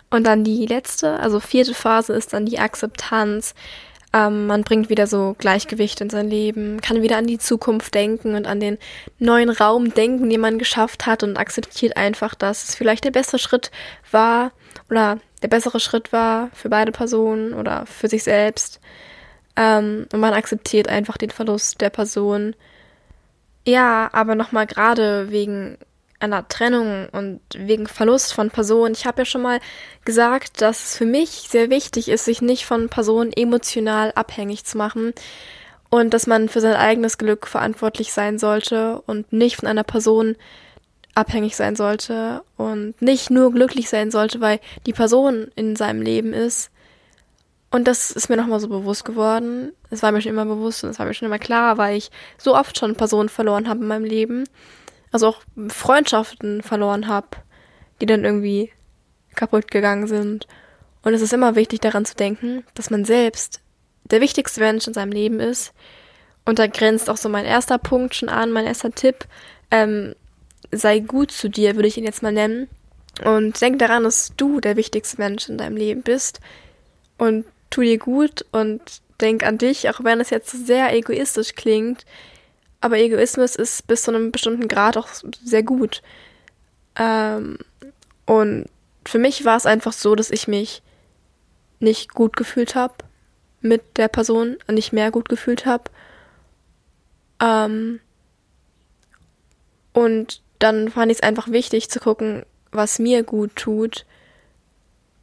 Und 0.09 0.25
dann 0.25 0.43
die 0.45 0.65
letzte, 0.65 1.19
also 1.19 1.41
vierte 1.41 1.73
Phase 1.73 2.13
ist 2.13 2.31
dann 2.31 2.45
die 2.45 2.59
Akzeptanz. 2.59 3.53
Ähm, 4.13 4.47
man 4.47 4.63
bringt 4.63 4.89
wieder 4.89 5.07
so 5.07 5.35
Gleichgewicht 5.39 5.99
in 5.99 6.09
sein 6.09 6.29
Leben, 6.29 6.79
kann 6.79 7.01
wieder 7.01 7.17
an 7.17 7.27
die 7.27 7.39
Zukunft 7.39 7.93
denken 7.95 8.35
und 8.35 8.47
an 8.47 8.61
den 8.61 8.77
neuen 9.19 9.49
Raum 9.49 9.93
denken, 9.93 10.29
den 10.29 10.39
man 10.39 10.57
geschafft 10.57 11.05
hat 11.05 11.23
und 11.23 11.37
akzeptiert 11.37 11.97
einfach, 11.97 12.33
dass 12.35 12.69
es 12.69 12.75
vielleicht 12.75 13.03
der 13.03 13.11
beste 13.11 13.39
Schritt 13.39 13.71
war 14.11 14.51
oder 14.89 15.17
der 15.45 15.49
bessere 15.55 15.79
Schritt 15.79 16.11
war 16.11 16.49
für 16.53 16.69
beide 16.69 16.91
Personen 16.91 17.53
oder 17.53 17.85
für 17.85 18.07
sich 18.07 18.23
selbst. 18.23 18.79
Ähm, 19.55 20.07
und 20.11 20.19
man 20.19 20.33
akzeptiert 20.33 20.87
einfach 20.87 21.17
den 21.17 21.29
Verlust 21.29 21.81
der 21.81 21.91
Person. 21.91 22.55
Ja, 23.63 24.09
aber 24.11 24.33
nochmal 24.33 24.65
gerade 24.65 25.29
wegen 25.29 25.77
einer 26.19 26.47
Trennung 26.47 27.09
und 27.11 27.41
wegen 27.55 27.85
Verlust 27.85 28.33
von 28.33 28.49
Personen. 28.49 28.95
Ich 28.95 29.05
habe 29.05 29.21
ja 29.21 29.25
schon 29.25 29.43
mal 29.43 29.59
gesagt, 30.03 30.61
dass 30.61 30.83
es 30.83 30.97
für 30.97 31.05
mich 31.05 31.29
sehr 31.29 31.69
wichtig 31.69 32.09
ist, 32.09 32.25
sich 32.25 32.41
nicht 32.41 32.65
von 32.65 32.89
Personen 32.89 33.31
emotional 33.31 34.13
abhängig 34.15 34.65
zu 34.65 34.79
machen 34.79 35.13
und 35.91 36.15
dass 36.15 36.25
man 36.25 36.49
für 36.49 36.61
sein 36.61 36.73
eigenes 36.73 37.19
Glück 37.19 37.45
verantwortlich 37.45 38.13
sein 38.13 38.39
sollte 38.39 38.99
und 39.05 39.31
nicht 39.31 39.57
von 39.57 39.67
einer 39.69 39.83
Person 39.83 40.37
abhängig 41.15 41.55
sein 41.55 41.75
sollte 41.75 42.43
und 42.57 43.01
nicht 43.01 43.31
nur 43.31 43.51
glücklich 43.51 43.89
sein 43.89 44.11
sollte, 44.11 44.41
weil 44.41 44.59
die 44.85 44.93
Person 44.93 45.47
in 45.55 45.75
seinem 45.75 46.01
Leben 46.01 46.33
ist. 46.33 46.71
Und 47.71 47.87
das 47.87 48.11
ist 48.11 48.29
mir 48.29 48.37
nochmal 48.37 48.59
so 48.59 48.67
bewusst 48.67 49.05
geworden. 49.05 49.71
Es 49.89 50.03
war 50.03 50.11
mir 50.11 50.21
schon 50.21 50.31
immer 50.31 50.45
bewusst 50.45 50.83
und 50.83 50.91
es 50.91 50.99
war 50.99 51.05
mir 51.05 51.13
schon 51.13 51.27
immer 51.27 51.39
klar, 51.39 51.77
weil 51.77 51.97
ich 51.97 52.11
so 52.37 52.55
oft 52.55 52.77
schon 52.77 52.95
Personen 52.95 53.29
verloren 53.29 53.67
habe 53.67 53.81
in 53.81 53.87
meinem 53.87 54.05
Leben 54.05 54.45
also 55.15 55.27
auch 55.27 55.41
Freundschaften 55.69 56.61
verloren 56.61 57.07
habe, 57.07 57.27
die 58.01 58.05
dann 58.05 58.25
irgendwie 58.25 58.73
kaputt 59.33 59.71
gegangen 59.71 60.07
sind. 60.07 60.45
Und 61.03 61.13
es 61.13 61.21
ist 61.21 61.31
immer 61.31 61.55
wichtig 61.55 61.79
daran 61.79 62.03
zu 62.03 62.15
denken, 62.15 62.65
dass 62.73 62.89
man 62.89 63.05
selbst 63.05 63.61
der 64.03 64.19
wichtigste 64.19 64.59
Mensch 64.59 64.85
in 64.87 64.93
seinem 64.93 65.13
Leben 65.13 65.39
ist. 65.39 65.73
Und 66.43 66.59
da 66.59 66.67
grenzt 66.67 67.09
auch 67.09 67.15
so 67.15 67.29
mein 67.29 67.45
erster 67.45 67.77
Punkt 67.77 68.13
schon 68.13 68.27
an, 68.27 68.51
mein 68.51 68.65
erster 68.65 68.91
Tipp. 68.91 69.25
Ähm, 69.71 70.15
sei 70.77 70.99
gut 70.99 71.31
zu 71.31 71.49
dir, 71.49 71.75
würde 71.75 71.87
ich 71.87 71.97
ihn 71.97 72.03
jetzt 72.03 72.23
mal 72.23 72.31
nennen. 72.31 72.67
Und 73.23 73.59
denk 73.61 73.79
daran, 73.79 74.03
dass 74.03 74.33
du 74.35 74.59
der 74.59 74.75
wichtigste 74.75 75.17
Mensch 75.17 75.47
in 75.49 75.57
deinem 75.57 75.77
Leben 75.77 76.01
bist. 76.01 76.39
Und 77.17 77.45
tu 77.69 77.81
dir 77.81 77.97
gut 77.97 78.45
und 78.51 78.81
denk 79.21 79.43
an 79.43 79.57
dich, 79.57 79.89
auch 79.89 80.03
wenn 80.03 80.19
es 80.19 80.29
jetzt 80.29 80.65
sehr 80.65 80.93
egoistisch 80.93 81.55
klingt. 81.55 82.05
Aber 82.81 82.97
Egoismus 82.97 83.55
ist 83.55 83.87
bis 83.87 84.03
zu 84.03 84.11
einem 84.13 84.31
bestimmten 84.31 84.67
Grad 84.67 84.97
auch 84.97 85.07
sehr 85.43 85.63
gut. 85.63 86.01
Ähm, 86.97 87.57
und 88.25 88.65
für 89.05 89.19
mich 89.19 89.45
war 89.45 89.57
es 89.57 89.65
einfach 89.65 89.93
so, 89.93 90.15
dass 90.15 90.31
ich 90.31 90.47
mich 90.47 90.81
nicht 91.79 92.13
gut 92.13 92.35
gefühlt 92.35 92.75
habe 92.75 92.95
mit 93.61 93.97
der 93.97 94.07
Person, 94.07 94.57
nicht 94.69 94.93
mehr 94.93 95.11
gut 95.11 95.29
gefühlt 95.29 95.65
habe. 95.65 95.85
Ähm, 97.41 97.99
und 99.93 100.41
dann 100.59 100.89
fand 100.89 101.11
ich 101.11 101.19
es 101.19 101.23
einfach 101.23 101.49
wichtig 101.49 101.89
zu 101.89 101.99
gucken, 101.99 102.45
was 102.71 102.99
mir 102.99 103.23
gut 103.23 103.55
tut, 103.55 104.05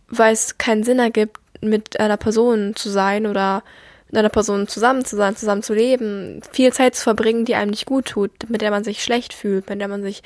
weil 0.09 0.33
es 0.33 0.59
keinen 0.59 0.85
Sinn 0.85 0.99
ergibt, 0.99 1.39
mit 1.61 2.01
einer 2.01 2.17
Person 2.17 2.75
zu 2.75 2.91
sein 2.91 3.27
oder 3.27 3.63
mit 4.09 4.19
einer 4.19 4.29
Person 4.29 4.69
zusammen 4.69 5.05
zu 5.05 5.17
sein, 5.17 5.37
zusammen 5.37 5.63
zu 5.63 5.75
leben, 5.75 6.43
viel 6.53 6.73
Zeit 6.73 6.95
zu 6.95 7.03
verbringen, 7.03 7.45
die 7.45 7.55
einem 7.55 7.71
nicht 7.71 7.87
gut 7.87 8.07
tut, 8.07 8.31
mit 8.49 8.61
der 8.61 8.71
man 8.71 8.85
sich 8.85 9.03
schlecht 9.03 9.33
fühlt, 9.33 9.71
mit 9.71 9.81
der 9.81 9.89
man 9.89 10.03
sich 10.03 10.23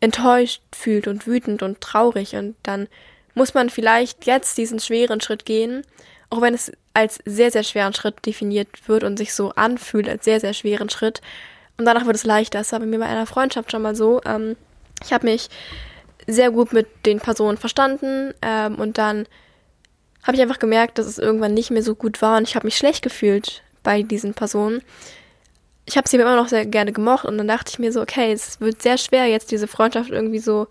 enttäuscht 0.00 0.62
fühlt 0.72 1.08
und 1.08 1.26
wütend 1.26 1.62
und 1.62 1.80
traurig 1.80 2.36
und 2.36 2.56
dann 2.62 2.88
muss 3.34 3.54
man 3.54 3.70
vielleicht 3.70 4.26
jetzt 4.26 4.58
diesen 4.58 4.80
schweren 4.80 5.20
Schritt 5.20 5.44
gehen, 5.44 5.82
auch 6.30 6.40
wenn 6.40 6.54
es 6.54 6.72
als 6.94 7.18
sehr, 7.24 7.50
sehr 7.50 7.62
schweren 7.62 7.94
Schritt 7.94 8.26
definiert 8.26 8.68
wird 8.86 9.04
und 9.04 9.16
sich 9.16 9.34
so 9.34 9.50
anfühlt 9.50 10.08
als 10.08 10.24
sehr, 10.24 10.40
sehr 10.40 10.54
schweren 10.54 10.90
Schritt. 10.90 11.20
Und 11.80 11.86
danach 11.86 12.04
wird 12.04 12.14
es 12.14 12.24
leichter. 12.24 12.58
Das 12.58 12.72
war 12.72 12.80
bei 12.80 12.84
mir 12.84 12.98
bei 12.98 13.06
einer 13.06 13.24
Freundschaft 13.24 13.72
schon 13.72 13.80
mal 13.80 13.96
so. 13.96 14.20
Ähm, 14.26 14.54
ich 15.02 15.14
habe 15.14 15.26
mich 15.26 15.48
sehr 16.26 16.50
gut 16.50 16.74
mit 16.74 16.86
den 17.06 17.20
Personen 17.20 17.56
verstanden 17.56 18.34
ähm, 18.42 18.74
und 18.74 18.98
dann 18.98 19.26
habe 20.22 20.36
ich 20.36 20.42
einfach 20.42 20.58
gemerkt, 20.58 20.98
dass 20.98 21.06
es 21.06 21.16
irgendwann 21.16 21.54
nicht 21.54 21.70
mehr 21.70 21.82
so 21.82 21.94
gut 21.94 22.20
war 22.20 22.36
und 22.36 22.46
ich 22.46 22.54
habe 22.54 22.66
mich 22.66 22.76
schlecht 22.76 23.00
gefühlt 23.00 23.62
bei 23.82 24.02
diesen 24.02 24.34
Personen. 24.34 24.82
Ich 25.86 25.96
habe 25.96 26.06
sie 26.06 26.18
immer 26.18 26.36
noch 26.36 26.48
sehr 26.48 26.66
gerne 26.66 26.92
gemocht 26.92 27.24
und 27.24 27.38
dann 27.38 27.48
dachte 27.48 27.70
ich 27.72 27.78
mir 27.78 27.92
so, 27.92 28.02
okay, 28.02 28.30
es 28.30 28.60
wird 28.60 28.82
sehr 28.82 28.98
schwer 28.98 29.24
jetzt 29.24 29.50
diese 29.50 29.66
Freundschaft 29.66 30.10
irgendwie 30.10 30.38
so 30.38 30.66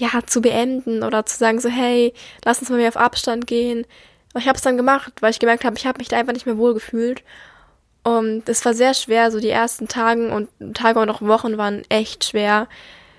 ja 0.00 0.08
zu 0.24 0.40
beenden 0.40 1.02
oder 1.02 1.26
zu 1.26 1.36
sagen 1.36 1.60
so, 1.60 1.68
hey, 1.68 2.14
lass 2.46 2.60
uns 2.60 2.70
mal 2.70 2.78
wieder 2.78 2.88
auf 2.88 2.96
Abstand 2.96 3.46
gehen. 3.46 3.84
Aber 4.32 4.40
ich 4.40 4.48
habe 4.48 4.56
es 4.56 4.62
dann 4.62 4.78
gemacht, 4.78 5.12
weil 5.20 5.30
ich 5.30 5.40
gemerkt 5.40 5.66
habe, 5.66 5.76
ich 5.76 5.86
habe 5.86 5.98
mich 5.98 6.08
da 6.08 6.16
einfach 6.16 6.32
nicht 6.32 6.46
mehr 6.46 6.56
wohl 6.56 6.72
gefühlt. 6.72 7.22
Und 8.02 8.48
es 8.48 8.64
war 8.64 8.74
sehr 8.74 8.94
schwer, 8.94 9.30
so 9.30 9.40
die 9.40 9.50
ersten 9.50 9.88
Tagen 9.88 10.30
und 10.30 10.48
Tage 10.74 11.00
und 11.00 11.10
auch 11.10 11.20
Wochen 11.20 11.58
waren 11.58 11.82
echt 11.88 12.24
schwer, 12.24 12.68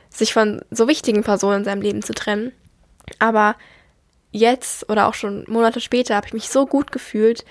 sich 0.10 0.34
von 0.34 0.62
so 0.72 0.88
wichtigen 0.88 1.24
Personen 1.24 1.60
in 1.60 1.64
seinem 1.66 1.82
Leben 1.82 2.02
zu 2.02 2.14
trennen. 2.14 2.52
Aber 3.20 3.56
jetzt 4.32 4.90
oder 4.90 5.08
auch 5.08 5.14
schon 5.14 5.46
Monate 5.48 5.80
später 5.80 6.16
habe 6.16 6.28
ich 6.28 6.34
mich 6.34 6.50
so 6.50 6.66
gut 6.66 6.92
gefühlt, 6.92 7.46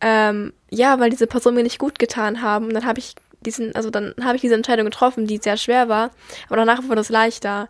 ähm, 0.00 0.52
ja, 0.70 0.98
weil 1.00 1.10
diese 1.10 1.26
Personen 1.26 1.56
mir 1.56 1.62
nicht 1.62 1.78
gut 1.78 1.98
getan 1.98 2.42
haben. 2.42 2.66
Und 2.66 2.74
dann 2.74 2.86
habe 2.86 2.98
ich 2.98 3.14
diesen, 3.40 3.74
also 3.74 3.90
dann 3.90 4.14
habe 4.22 4.36
ich 4.36 4.42
diese 4.42 4.54
Entscheidung 4.54 4.86
getroffen, 4.86 5.26
die 5.26 5.38
sehr 5.38 5.56
schwer 5.56 5.88
war, 5.88 6.10
aber 6.46 6.56
danach 6.56 6.82
wurde 6.84 7.00
es 7.00 7.08
leichter. 7.08 7.68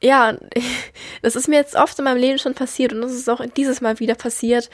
Ja, 0.00 0.36
das 1.22 1.36
ist 1.36 1.48
mir 1.48 1.56
jetzt 1.56 1.74
oft 1.74 1.98
in 1.98 2.04
meinem 2.04 2.18
Leben 2.18 2.38
schon 2.38 2.54
passiert 2.54 2.92
und 2.92 3.00
das 3.02 3.12
ist 3.12 3.28
auch 3.28 3.44
dieses 3.56 3.80
Mal 3.80 3.98
wieder 4.00 4.14
passiert. 4.14 4.70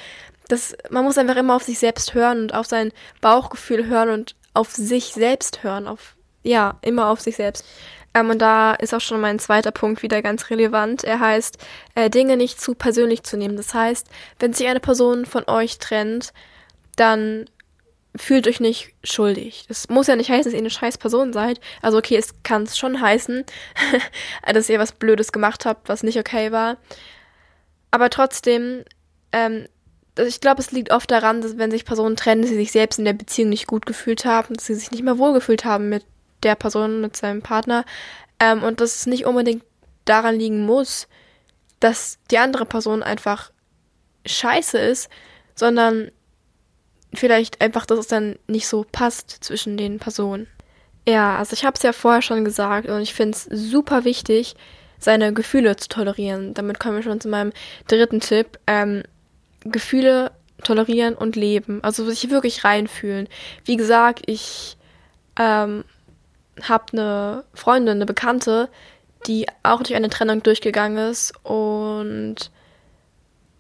Dass 0.48 0.76
man 0.90 1.04
muss 1.04 1.18
einfach 1.18 1.36
immer 1.36 1.56
auf 1.56 1.62
sich 1.62 1.78
selbst 1.78 2.14
hören 2.14 2.42
und 2.42 2.54
auf 2.54 2.66
sein 2.66 2.92
Bauchgefühl 3.20 3.86
hören 3.86 4.10
und 4.10 4.36
auf 4.52 4.72
sich 4.72 5.06
selbst 5.06 5.62
hören, 5.62 5.86
auf 5.86 6.16
ja, 6.42 6.78
immer 6.82 7.08
auf 7.08 7.20
sich 7.20 7.36
selbst. 7.36 7.64
Ähm, 8.14 8.30
und 8.30 8.38
da 8.38 8.74
ist 8.74 8.94
auch 8.94 9.00
schon 9.00 9.20
mein 9.20 9.38
zweiter 9.38 9.72
Punkt 9.72 10.02
wieder 10.02 10.22
ganz 10.22 10.50
relevant. 10.50 11.04
Er 11.04 11.20
heißt, 11.20 11.58
äh, 11.96 12.08
Dinge 12.08 12.36
nicht 12.36 12.60
zu 12.60 12.74
persönlich 12.74 13.24
zu 13.24 13.36
nehmen. 13.36 13.56
Das 13.56 13.74
heißt, 13.74 14.06
wenn 14.38 14.52
sich 14.52 14.68
eine 14.68 14.80
Person 14.80 15.26
von 15.26 15.44
euch 15.48 15.78
trennt, 15.78 16.32
dann 16.96 17.46
fühlt 18.16 18.46
euch 18.46 18.60
nicht 18.60 18.94
schuldig. 19.02 19.64
Das 19.66 19.88
muss 19.88 20.06
ja 20.06 20.14
nicht 20.14 20.30
heißen, 20.30 20.44
dass 20.44 20.52
ihr 20.52 20.60
eine 20.60 20.70
scheiß 20.70 20.98
Person 20.98 21.32
seid. 21.32 21.60
Also 21.82 21.98
okay, 21.98 22.16
es 22.16 22.42
kann 22.44 22.62
es 22.62 22.78
schon 22.78 23.00
heißen, 23.00 23.44
dass 24.52 24.68
ihr 24.68 24.78
was 24.78 24.92
Blödes 24.92 25.32
gemacht 25.32 25.66
habt, 25.66 25.88
was 25.88 26.04
nicht 26.04 26.18
okay 26.18 26.52
war. 26.52 26.76
Aber 27.90 28.10
trotzdem, 28.10 28.84
ähm, 29.32 29.66
ich 30.16 30.40
glaube, 30.40 30.60
es 30.60 30.70
liegt 30.70 30.92
oft 30.92 31.10
daran, 31.10 31.40
dass 31.40 31.58
wenn 31.58 31.70
sich 31.70 31.84
Personen 31.84 32.16
trennen, 32.16 32.42
dass 32.42 32.50
sie 32.50 32.56
sich 32.56 32.72
selbst 32.72 32.98
in 32.98 33.04
der 33.04 33.14
Beziehung 33.14 33.48
nicht 33.48 33.66
gut 33.66 33.86
gefühlt 33.86 34.24
haben, 34.24 34.54
dass 34.54 34.66
sie 34.66 34.74
sich 34.74 34.90
nicht 34.90 35.02
mehr 35.02 35.18
wohlgefühlt 35.18 35.64
haben 35.64 35.88
mit 35.88 36.04
der 36.42 36.54
Person, 36.54 37.00
mit 37.00 37.16
seinem 37.16 37.42
Partner. 37.42 37.84
Ähm, 38.38 38.62
und 38.62 38.80
dass 38.80 38.96
es 38.96 39.06
nicht 39.06 39.26
unbedingt 39.26 39.64
daran 40.04 40.38
liegen 40.38 40.64
muss, 40.64 41.08
dass 41.80 42.18
die 42.30 42.38
andere 42.38 42.66
Person 42.66 43.02
einfach 43.02 43.50
scheiße 44.26 44.78
ist, 44.78 45.08
sondern 45.54 46.10
vielleicht 47.12 47.60
einfach, 47.60 47.86
dass 47.86 47.98
es 47.98 48.06
dann 48.06 48.38
nicht 48.46 48.68
so 48.68 48.84
passt 48.90 49.30
zwischen 49.30 49.76
den 49.76 49.98
Personen. 49.98 50.46
Ja, 51.06 51.36
also 51.38 51.52
ich 51.52 51.64
habe 51.64 51.76
es 51.76 51.82
ja 51.82 51.92
vorher 51.92 52.22
schon 52.22 52.44
gesagt 52.44 52.88
und 52.88 53.02
ich 53.02 53.14
finde 53.14 53.36
es 53.36 53.44
super 53.44 54.04
wichtig, 54.04 54.54
seine 54.98 55.32
Gefühle 55.34 55.76
zu 55.76 55.88
tolerieren. 55.88 56.54
Damit 56.54 56.80
kommen 56.80 56.96
wir 56.96 57.02
schon 57.02 57.20
zu 57.20 57.28
meinem 57.28 57.52
dritten 57.86 58.20
Tipp. 58.20 58.58
Ähm, 58.66 59.02
Gefühle 59.64 60.32
tolerieren 60.62 61.14
und 61.14 61.36
leben. 61.36 61.82
Also 61.82 62.08
sich 62.08 62.30
wirklich 62.30 62.64
reinfühlen. 62.64 63.28
Wie 63.64 63.76
gesagt, 63.76 64.22
ich 64.26 64.76
ähm, 65.38 65.84
habe 66.62 66.84
eine 66.92 67.44
Freundin, 67.54 67.96
eine 67.96 68.06
Bekannte, 68.06 68.68
die 69.26 69.46
auch 69.62 69.82
durch 69.82 69.94
eine 69.94 70.10
Trennung 70.10 70.42
durchgegangen 70.42 71.10
ist 71.10 71.32
und 71.44 72.50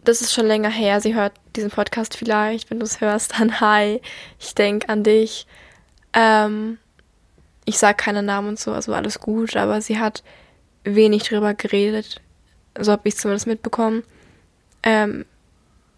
das 0.04 0.20
ist 0.20 0.34
schon 0.34 0.46
länger 0.46 0.68
her. 0.68 1.00
Sie 1.00 1.14
hört 1.14 1.32
diesen 1.56 1.70
Podcast 1.70 2.16
vielleicht. 2.16 2.70
Wenn 2.70 2.78
du 2.78 2.84
es 2.84 3.00
hörst, 3.00 3.38
dann 3.38 3.60
hi. 3.60 4.00
Ich 4.38 4.54
denke 4.54 4.88
an 4.88 5.02
dich. 5.02 5.46
Ähm, 6.12 6.78
ich 7.64 7.78
sage 7.78 7.96
keine 7.96 8.22
Namen 8.22 8.50
und 8.50 8.58
so, 8.58 8.72
also 8.72 8.92
alles 8.92 9.18
gut, 9.18 9.56
aber 9.56 9.80
sie 9.80 9.98
hat 9.98 10.22
wenig 10.84 11.24
drüber 11.24 11.54
geredet. 11.54 12.20
So 12.78 12.92
habe 12.92 13.08
ich 13.08 13.14
es 13.14 13.20
zumindest 13.20 13.46
mitbekommen. 13.46 14.04
Ähm, 14.82 15.24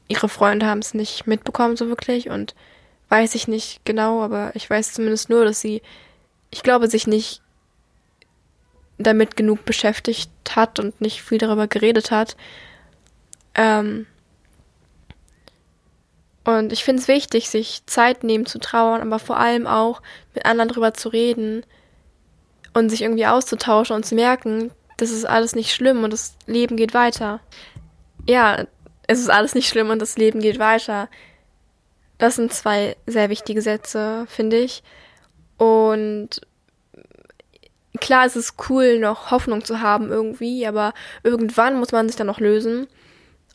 ihre 0.08 0.28
Freunde 0.28 0.66
haben 0.66 0.80
es 0.80 0.94
nicht 0.94 1.26
mitbekommen 1.26 1.76
so 1.76 1.88
wirklich 1.88 2.28
und 2.30 2.54
weiß 3.08 3.34
ich 3.34 3.48
nicht 3.48 3.84
genau, 3.84 4.22
aber 4.22 4.52
ich 4.54 4.68
weiß 4.68 4.92
zumindest 4.94 5.30
nur, 5.30 5.44
dass 5.44 5.60
sie, 5.60 5.82
ich 6.50 6.62
glaube, 6.62 6.88
sich 6.88 7.06
nicht 7.06 7.42
damit 8.98 9.36
genug 9.36 9.64
beschäftigt 9.64 10.30
hat 10.54 10.78
und 10.80 11.00
nicht 11.00 11.22
viel 11.22 11.38
darüber 11.38 11.66
geredet 11.66 12.10
hat. 12.10 12.36
Ähm 13.54 14.06
und 16.44 16.72
ich 16.72 16.84
finde 16.84 17.02
es 17.02 17.08
wichtig, 17.08 17.48
sich 17.48 17.82
Zeit 17.86 18.22
nehmen 18.22 18.46
zu 18.46 18.58
trauern, 18.58 19.02
aber 19.02 19.18
vor 19.18 19.36
allem 19.36 19.66
auch 19.66 20.00
mit 20.34 20.46
anderen 20.46 20.68
darüber 20.68 20.94
zu 20.94 21.08
reden 21.08 21.64
und 22.72 22.88
sich 22.88 23.02
irgendwie 23.02 23.26
auszutauschen 23.26 23.96
und 23.96 24.06
zu 24.06 24.14
merken, 24.14 24.70
das 24.96 25.10
ist 25.10 25.24
alles 25.24 25.54
nicht 25.54 25.74
schlimm 25.74 26.04
und 26.04 26.12
das 26.12 26.36
Leben 26.46 26.76
geht 26.76 26.94
weiter. 26.94 27.40
Ja, 28.28 28.66
es 29.06 29.20
ist 29.20 29.30
alles 29.30 29.54
nicht 29.54 29.68
schlimm 29.68 29.90
und 29.90 30.00
das 30.00 30.16
Leben 30.16 30.40
geht 30.40 30.58
weiter. 30.58 31.08
Das 32.18 32.36
sind 32.36 32.52
zwei 32.52 32.96
sehr 33.06 33.28
wichtige 33.28 33.62
Sätze, 33.62 34.26
finde 34.28 34.58
ich. 34.58 34.82
Und 35.58 36.40
klar, 38.00 38.26
es 38.26 38.36
ist 38.36 38.54
cool, 38.68 38.98
noch 38.98 39.30
Hoffnung 39.30 39.64
zu 39.64 39.80
haben 39.80 40.10
irgendwie, 40.10 40.66
aber 40.66 40.94
irgendwann 41.22 41.78
muss 41.78 41.92
man 41.92 42.08
sich 42.08 42.16
dann 42.16 42.26
noch 42.26 42.40
lösen 42.40 42.86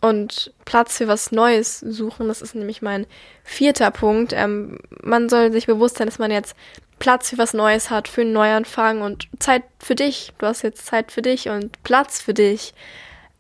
und 0.02 0.52
Platz 0.66 0.98
für 0.98 1.08
was 1.08 1.32
Neues 1.32 1.80
suchen. 1.80 2.28
Das 2.28 2.42
ist 2.42 2.56
nämlich 2.56 2.82
mein 2.82 3.06
vierter 3.44 3.92
Punkt. 3.92 4.34
Ähm, 4.34 4.80
man 5.04 5.30
soll 5.30 5.52
sich 5.52 5.68
bewusst 5.68 5.98
sein, 5.98 6.08
dass 6.08 6.20
man 6.20 6.32
jetzt 6.32 6.56
Platz 7.00 7.30
für 7.30 7.38
was 7.38 7.54
Neues 7.54 7.90
hat, 7.90 8.08
für 8.08 8.22
einen 8.22 8.34
Neuanfang 8.34 9.02
und 9.02 9.28
Zeit 9.40 9.64
für 9.80 9.96
dich. 9.96 10.34
Du 10.38 10.48
hast 10.48 10.64
jetzt 10.64 10.86
Zeit 10.86 11.12
für 11.12 11.22
dich 11.22 11.50
und 11.50 11.82
Platz 11.84 12.22
für 12.22 12.34
dich. 12.34 12.74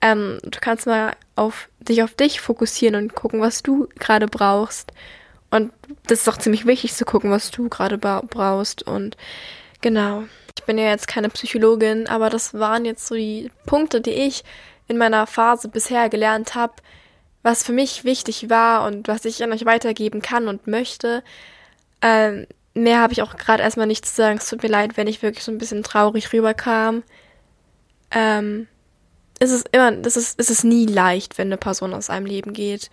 Ähm, 0.01 0.39
du 0.43 0.59
kannst 0.59 0.87
mal 0.87 1.13
auf 1.35 1.69
dich 1.79 2.03
auf 2.03 2.13
dich 2.13 2.41
fokussieren 2.41 2.95
und 2.95 3.15
gucken, 3.15 3.41
was 3.41 3.63
du 3.63 3.87
gerade 3.99 4.27
brauchst. 4.27 4.91
Und 5.51 5.71
das 6.07 6.21
ist 6.21 6.29
auch 6.29 6.37
ziemlich 6.37 6.65
wichtig 6.65 6.93
zu 6.93 7.05
gucken, 7.05 7.29
was 7.29 7.51
du 7.51 7.69
gerade 7.69 7.97
brauchst. 7.97 8.83
Und 8.83 9.17
genau. 9.81 10.23
Ich 10.57 10.65
bin 10.65 10.77
ja 10.77 10.89
jetzt 10.89 11.07
keine 11.07 11.29
Psychologin, 11.29 12.07
aber 12.07 12.29
das 12.29 12.53
waren 12.53 12.85
jetzt 12.85 13.07
so 13.07 13.15
die 13.15 13.51
Punkte, 13.65 14.01
die 14.01 14.11
ich 14.11 14.43
in 14.87 14.97
meiner 14.97 15.25
Phase 15.27 15.69
bisher 15.69 16.09
gelernt 16.09 16.55
habe, 16.55 16.73
was 17.43 17.63
für 17.63 17.71
mich 17.71 18.03
wichtig 18.03 18.49
war 18.49 18.85
und 18.85 19.07
was 19.07 19.25
ich 19.25 19.43
an 19.43 19.51
euch 19.51 19.65
weitergeben 19.65 20.21
kann 20.21 20.47
und 20.47 20.67
möchte. 20.67 21.23
Ähm, 22.01 22.45
mehr 22.73 22.99
habe 22.99 23.13
ich 23.13 23.21
auch 23.21 23.35
gerade 23.37 23.63
erstmal 23.63 23.87
nicht 23.87 24.05
zu 24.05 24.13
sagen. 24.13 24.37
Es 24.37 24.49
tut 24.49 24.63
mir 24.63 24.69
leid, 24.69 24.97
wenn 24.97 25.07
ich 25.07 25.21
wirklich 25.21 25.43
so 25.43 25.51
ein 25.51 25.57
bisschen 25.57 25.83
traurig 25.83 26.31
rüberkam. 26.33 27.03
Ähm, 28.11 28.67
es 29.41 29.49
ist 29.49 29.69
immer, 29.71 29.91
das 29.91 30.17
ist, 30.17 30.39
es 30.39 30.51
ist 30.51 30.63
nie 30.63 30.85
leicht, 30.85 31.39
wenn 31.39 31.47
eine 31.47 31.57
Person 31.57 31.95
aus 31.95 32.11
einem 32.11 32.27
Leben 32.27 32.53
geht. 32.53 32.91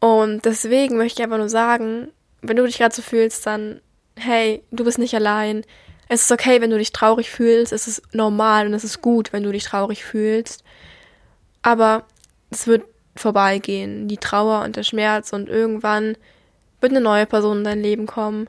Und 0.00 0.46
deswegen 0.46 0.96
möchte 0.96 1.20
ich 1.20 1.24
einfach 1.24 1.36
nur 1.36 1.50
sagen, 1.50 2.08
wenn 2.40 2.56
du 2.56 2.64
dich 2.64 2.78
gerade 2.78 2.94
so 2.94 3.02
fühlst, 3.02 3.46
dann, 3.46 3.82
hey, 4.16 4.62
du 4.70 4.84
bist 4.84 4.98
nicht 4.98 5.14
allein. 5.14 5.64
Es 6.08 6.22
ist 6.22 6.32
okay, 6.32 6.62
wenn 6.62 6.70
du 6.70 6.78
dich 6.78 6.92
traurig 6.92 7.28
fühlst. 7.30 7.74
Es 7.74 7.86
ist 7.86 8.14
normal 8.14 8.66
und 8.66 8.72
es 8.72 8.84
ist 8.84 9.02
gut, 9.02 9.34
wenn 9.34 9.42
du 9.42 9.52
dich 9.52 9.64
traurig 9.64 10.02
fühlst. 10.02 10.64
Aber 11.60 12.04
es 12.48 12.66
wird 12.66 12.84
vorbeigehen, 13.16 14.08
die 14.08 14.16
Trauer 14.16 14.64
und 14.64 14.76
der 14.76 14.82
Schmerz 14.82 15.34
und 15.34 15.50
irgendwann 15.50 16.16
wird 16.80 16.92
eine 16.92 17.02
neue 17.02 17.26
Person 17.26 17.58
in 17.58 17.64
dein 17.64 17.82
Leben 17.82 18.06
kommen. 18.06 18.48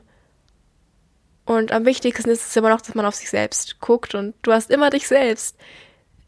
Und 1.44 1.72
am 1.72 1.84
wichtigsten 1.84 2.30
ist 2.30 2.48
es 2.48 2.56
immer 2.56 2.70
noch, 2.70 2.80
dass 2.80 2.94
man 2.94 3.04
auf 3.04 3.16
sich 3.16 3.28
selbst 3.28 3.80
guckt 3.80 4.14
und 4.14 4.34
du 4.40 4.52
hast 4.52 4.70
immer 4.70 4.88
dich 4.88 5.06
selbst. 5.06 5.56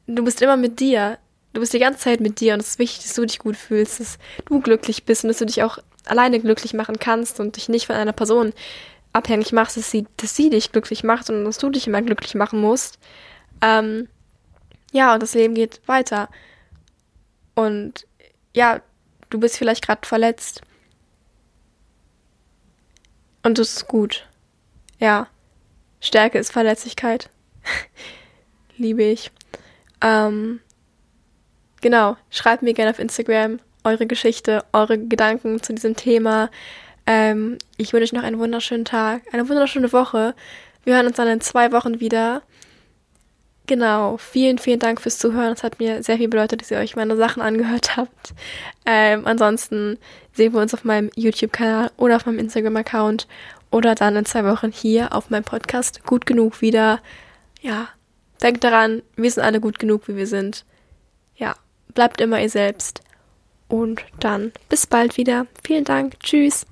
Du 0.06 0.25
bist 0.25 0.42
immer 0.42 0.56
mit 0.56 0.80
dir. 0.80 1.18
Du 1.52 1.61
bist 1.61 1.73
die 1.73 1.78
ganze 1.78 2.00
Zeit 2.00 2.21
mit 2.21 2.40
dir 2.40 2.54
und 2.54 2.61
es 2.61 2.71
ist 2.71 2.78
wichtig, 2.78 3.04
dass 3.04 3.14
du 3.14 3.26
dich 3.26 3.38
gut 3.38 3.56
fühlst, 3.56 4.00
dass 4.00 4.18
du 4.47 4.61
glücklich 4.61 5.04
bist 5.04 5.25
und 5.25 5.28
dass 5.28 5.38
du 5.38 5.47
dich 5.47 5.62
auch 5.62 5.78
alleine 6.06 6.40
glücklich 6.40 6.75
machen 6.75 6.99
kannst 6.99 7.40
und 7.40 7.56
dich 7.56 7.68
nicht 7.68 7.87
von 7.87 7.97
einer 7.97 8.12
Person 8.12 8.52
abhängig 9.12 9.52
machst, 9.52 9.76
dass 9.76 9.90
sie, 9.90 10.06
dass 10.16 10.35
sie 10.35 10.49
dich 10.50 10.73
glücklich 10.73 11.04
macht 11.04 11.28
und 11.28 11.44
dass 11.44 11.59
du 11.59 11.68
dich 11.68 11.87
immer 11.87 12.00
glücklich 12.00 12.35
machen 12.35 12.61
musst. 12.61 12.99
Ähm, 13.61 14.09
ja, 14.92 15.12
und 15.14 15.22
das 15.22 15.35
Leben 15.35 15.55
geht 15.55 15.81
weiter. 15.87 16.29
Und 17.55 18.07
ja, 18.55 18.81
du 19.31 19.38
bist 19.38 19.57
vielleicht 19.57 19.85
gerade 19.85 20.07
verletzt. 20.07 20.62
Und 23.42 23.59
das 23.59 23.74
ist 23.74 23.88
gut. 23.88 24.29
Ja. 24.98 25.29
Stärke 26.00 26.38
ist 26.38 26.53
Verletzlichkeit. 26.53 27.31
Liebe 28.77 29.03
ich. 29.03 29.31
Ähm, 30.03 30.61
genau. 31.81 32.17
Schreibt 32.31 32.62
mir 32.62 32.75
gerne 32.75 32.91
auf 32.91 32.99
Instagram 32.99 33.61
eure 33.85 34.07
Geschichte, 34.07 34.65
eure 34.73 34.99
Gedanken 34.99 35.62
zu 35.62 35.73
diesem 35.73 35.97
Thema. 35.97 36.51
Ähm, 37.07 37.59
ich 37.77 37.93
wünsche 37.93 38.05
euch 38.05 38.12
noch 38.12 38.23
einen 38.23 38.38
wunderschönen 38.38 38.85
Tag, 38.85 39.23
eine 39.33 39.49
wunderschöne 39.49 39.93
Woche. 39.93 40.35
Wir 40.85 40.95
hören 40.97 41.07
uns 41.07 41.17
dann 41.17 41.29
in 41.29 41.41
zwei 41.41 41.73
Wochen 41.73 42.01
wieder. 42.01 42.43
Genau, 43.67 44.17
vielen, 44.17 44.59
vielen 44.59 44.81
Dank 44.81 45.01
fürs 45.01 45.19
Zuhören. 45.19 45.53
Es 45.53 45.62
hat 45.62 45.79
mir 45.79 46.03
sehr 46.03 46.17
viel 46.17 46.29
bedeutet, 46.29 46.61
dass 46.61 46.71
ihr 46.71 46.79
euch 46.79 46.97
meine 46.97 47.17
Sachen 47.17 47.43
angehört 47.43 47.97
habt. 47.97 48.35
Ähm, 48.87 49.27
ansonsten 49.27 49.99
sehen 50.33 50.53
wir 50.53 50.61
uns 50.61 50.75
auf 50.75 50.85
meinem 50.85 51.11
YouTube-Kanal 51.15 51.91
oder 51.97 52.17
auf 52.17 52.27
meinem 52.27 52.41
Instagram-Account 52.41 53.29
oder 53.71 53.95
dann 53.95 54.17
in 54.17 54.25
zwei 54.25 54.45
Wochen 54.45 54.73
hier 54.73 55.15
auf 55.15 55.31
meinem 55.31 55.45
Podcast 55.45 56.05
gut 56.05 56.27
genug 56.27 56.61
wieder. 56.61 57.01
Ja, 57.61 57.88
denkt 58.42 58.64
daran, 58.64 59.02
wir 59.16 59.31
sind 59.31 59.42
alle 59.42 59.61
gut 59.61 59.78
genug, 59.78 60.09
wie 60.09 60.16
wir 60.16 60.26
sind. 60.26 60.64
Ja, 61.37 61.55
bleibt 61.94 62.20
immer 62.20 62.40
ihr 62.40 62.50
selbst. 62.50 63.02
Und 63.68 64.05
dann 64.20 64.52
bis 64.68 64.87
bald 64.87 65.16
wieder. 65.16 65.46
Vielen 65.64 65.85
Dank. 65.85 66.20
Tschüss. 66.20 66.66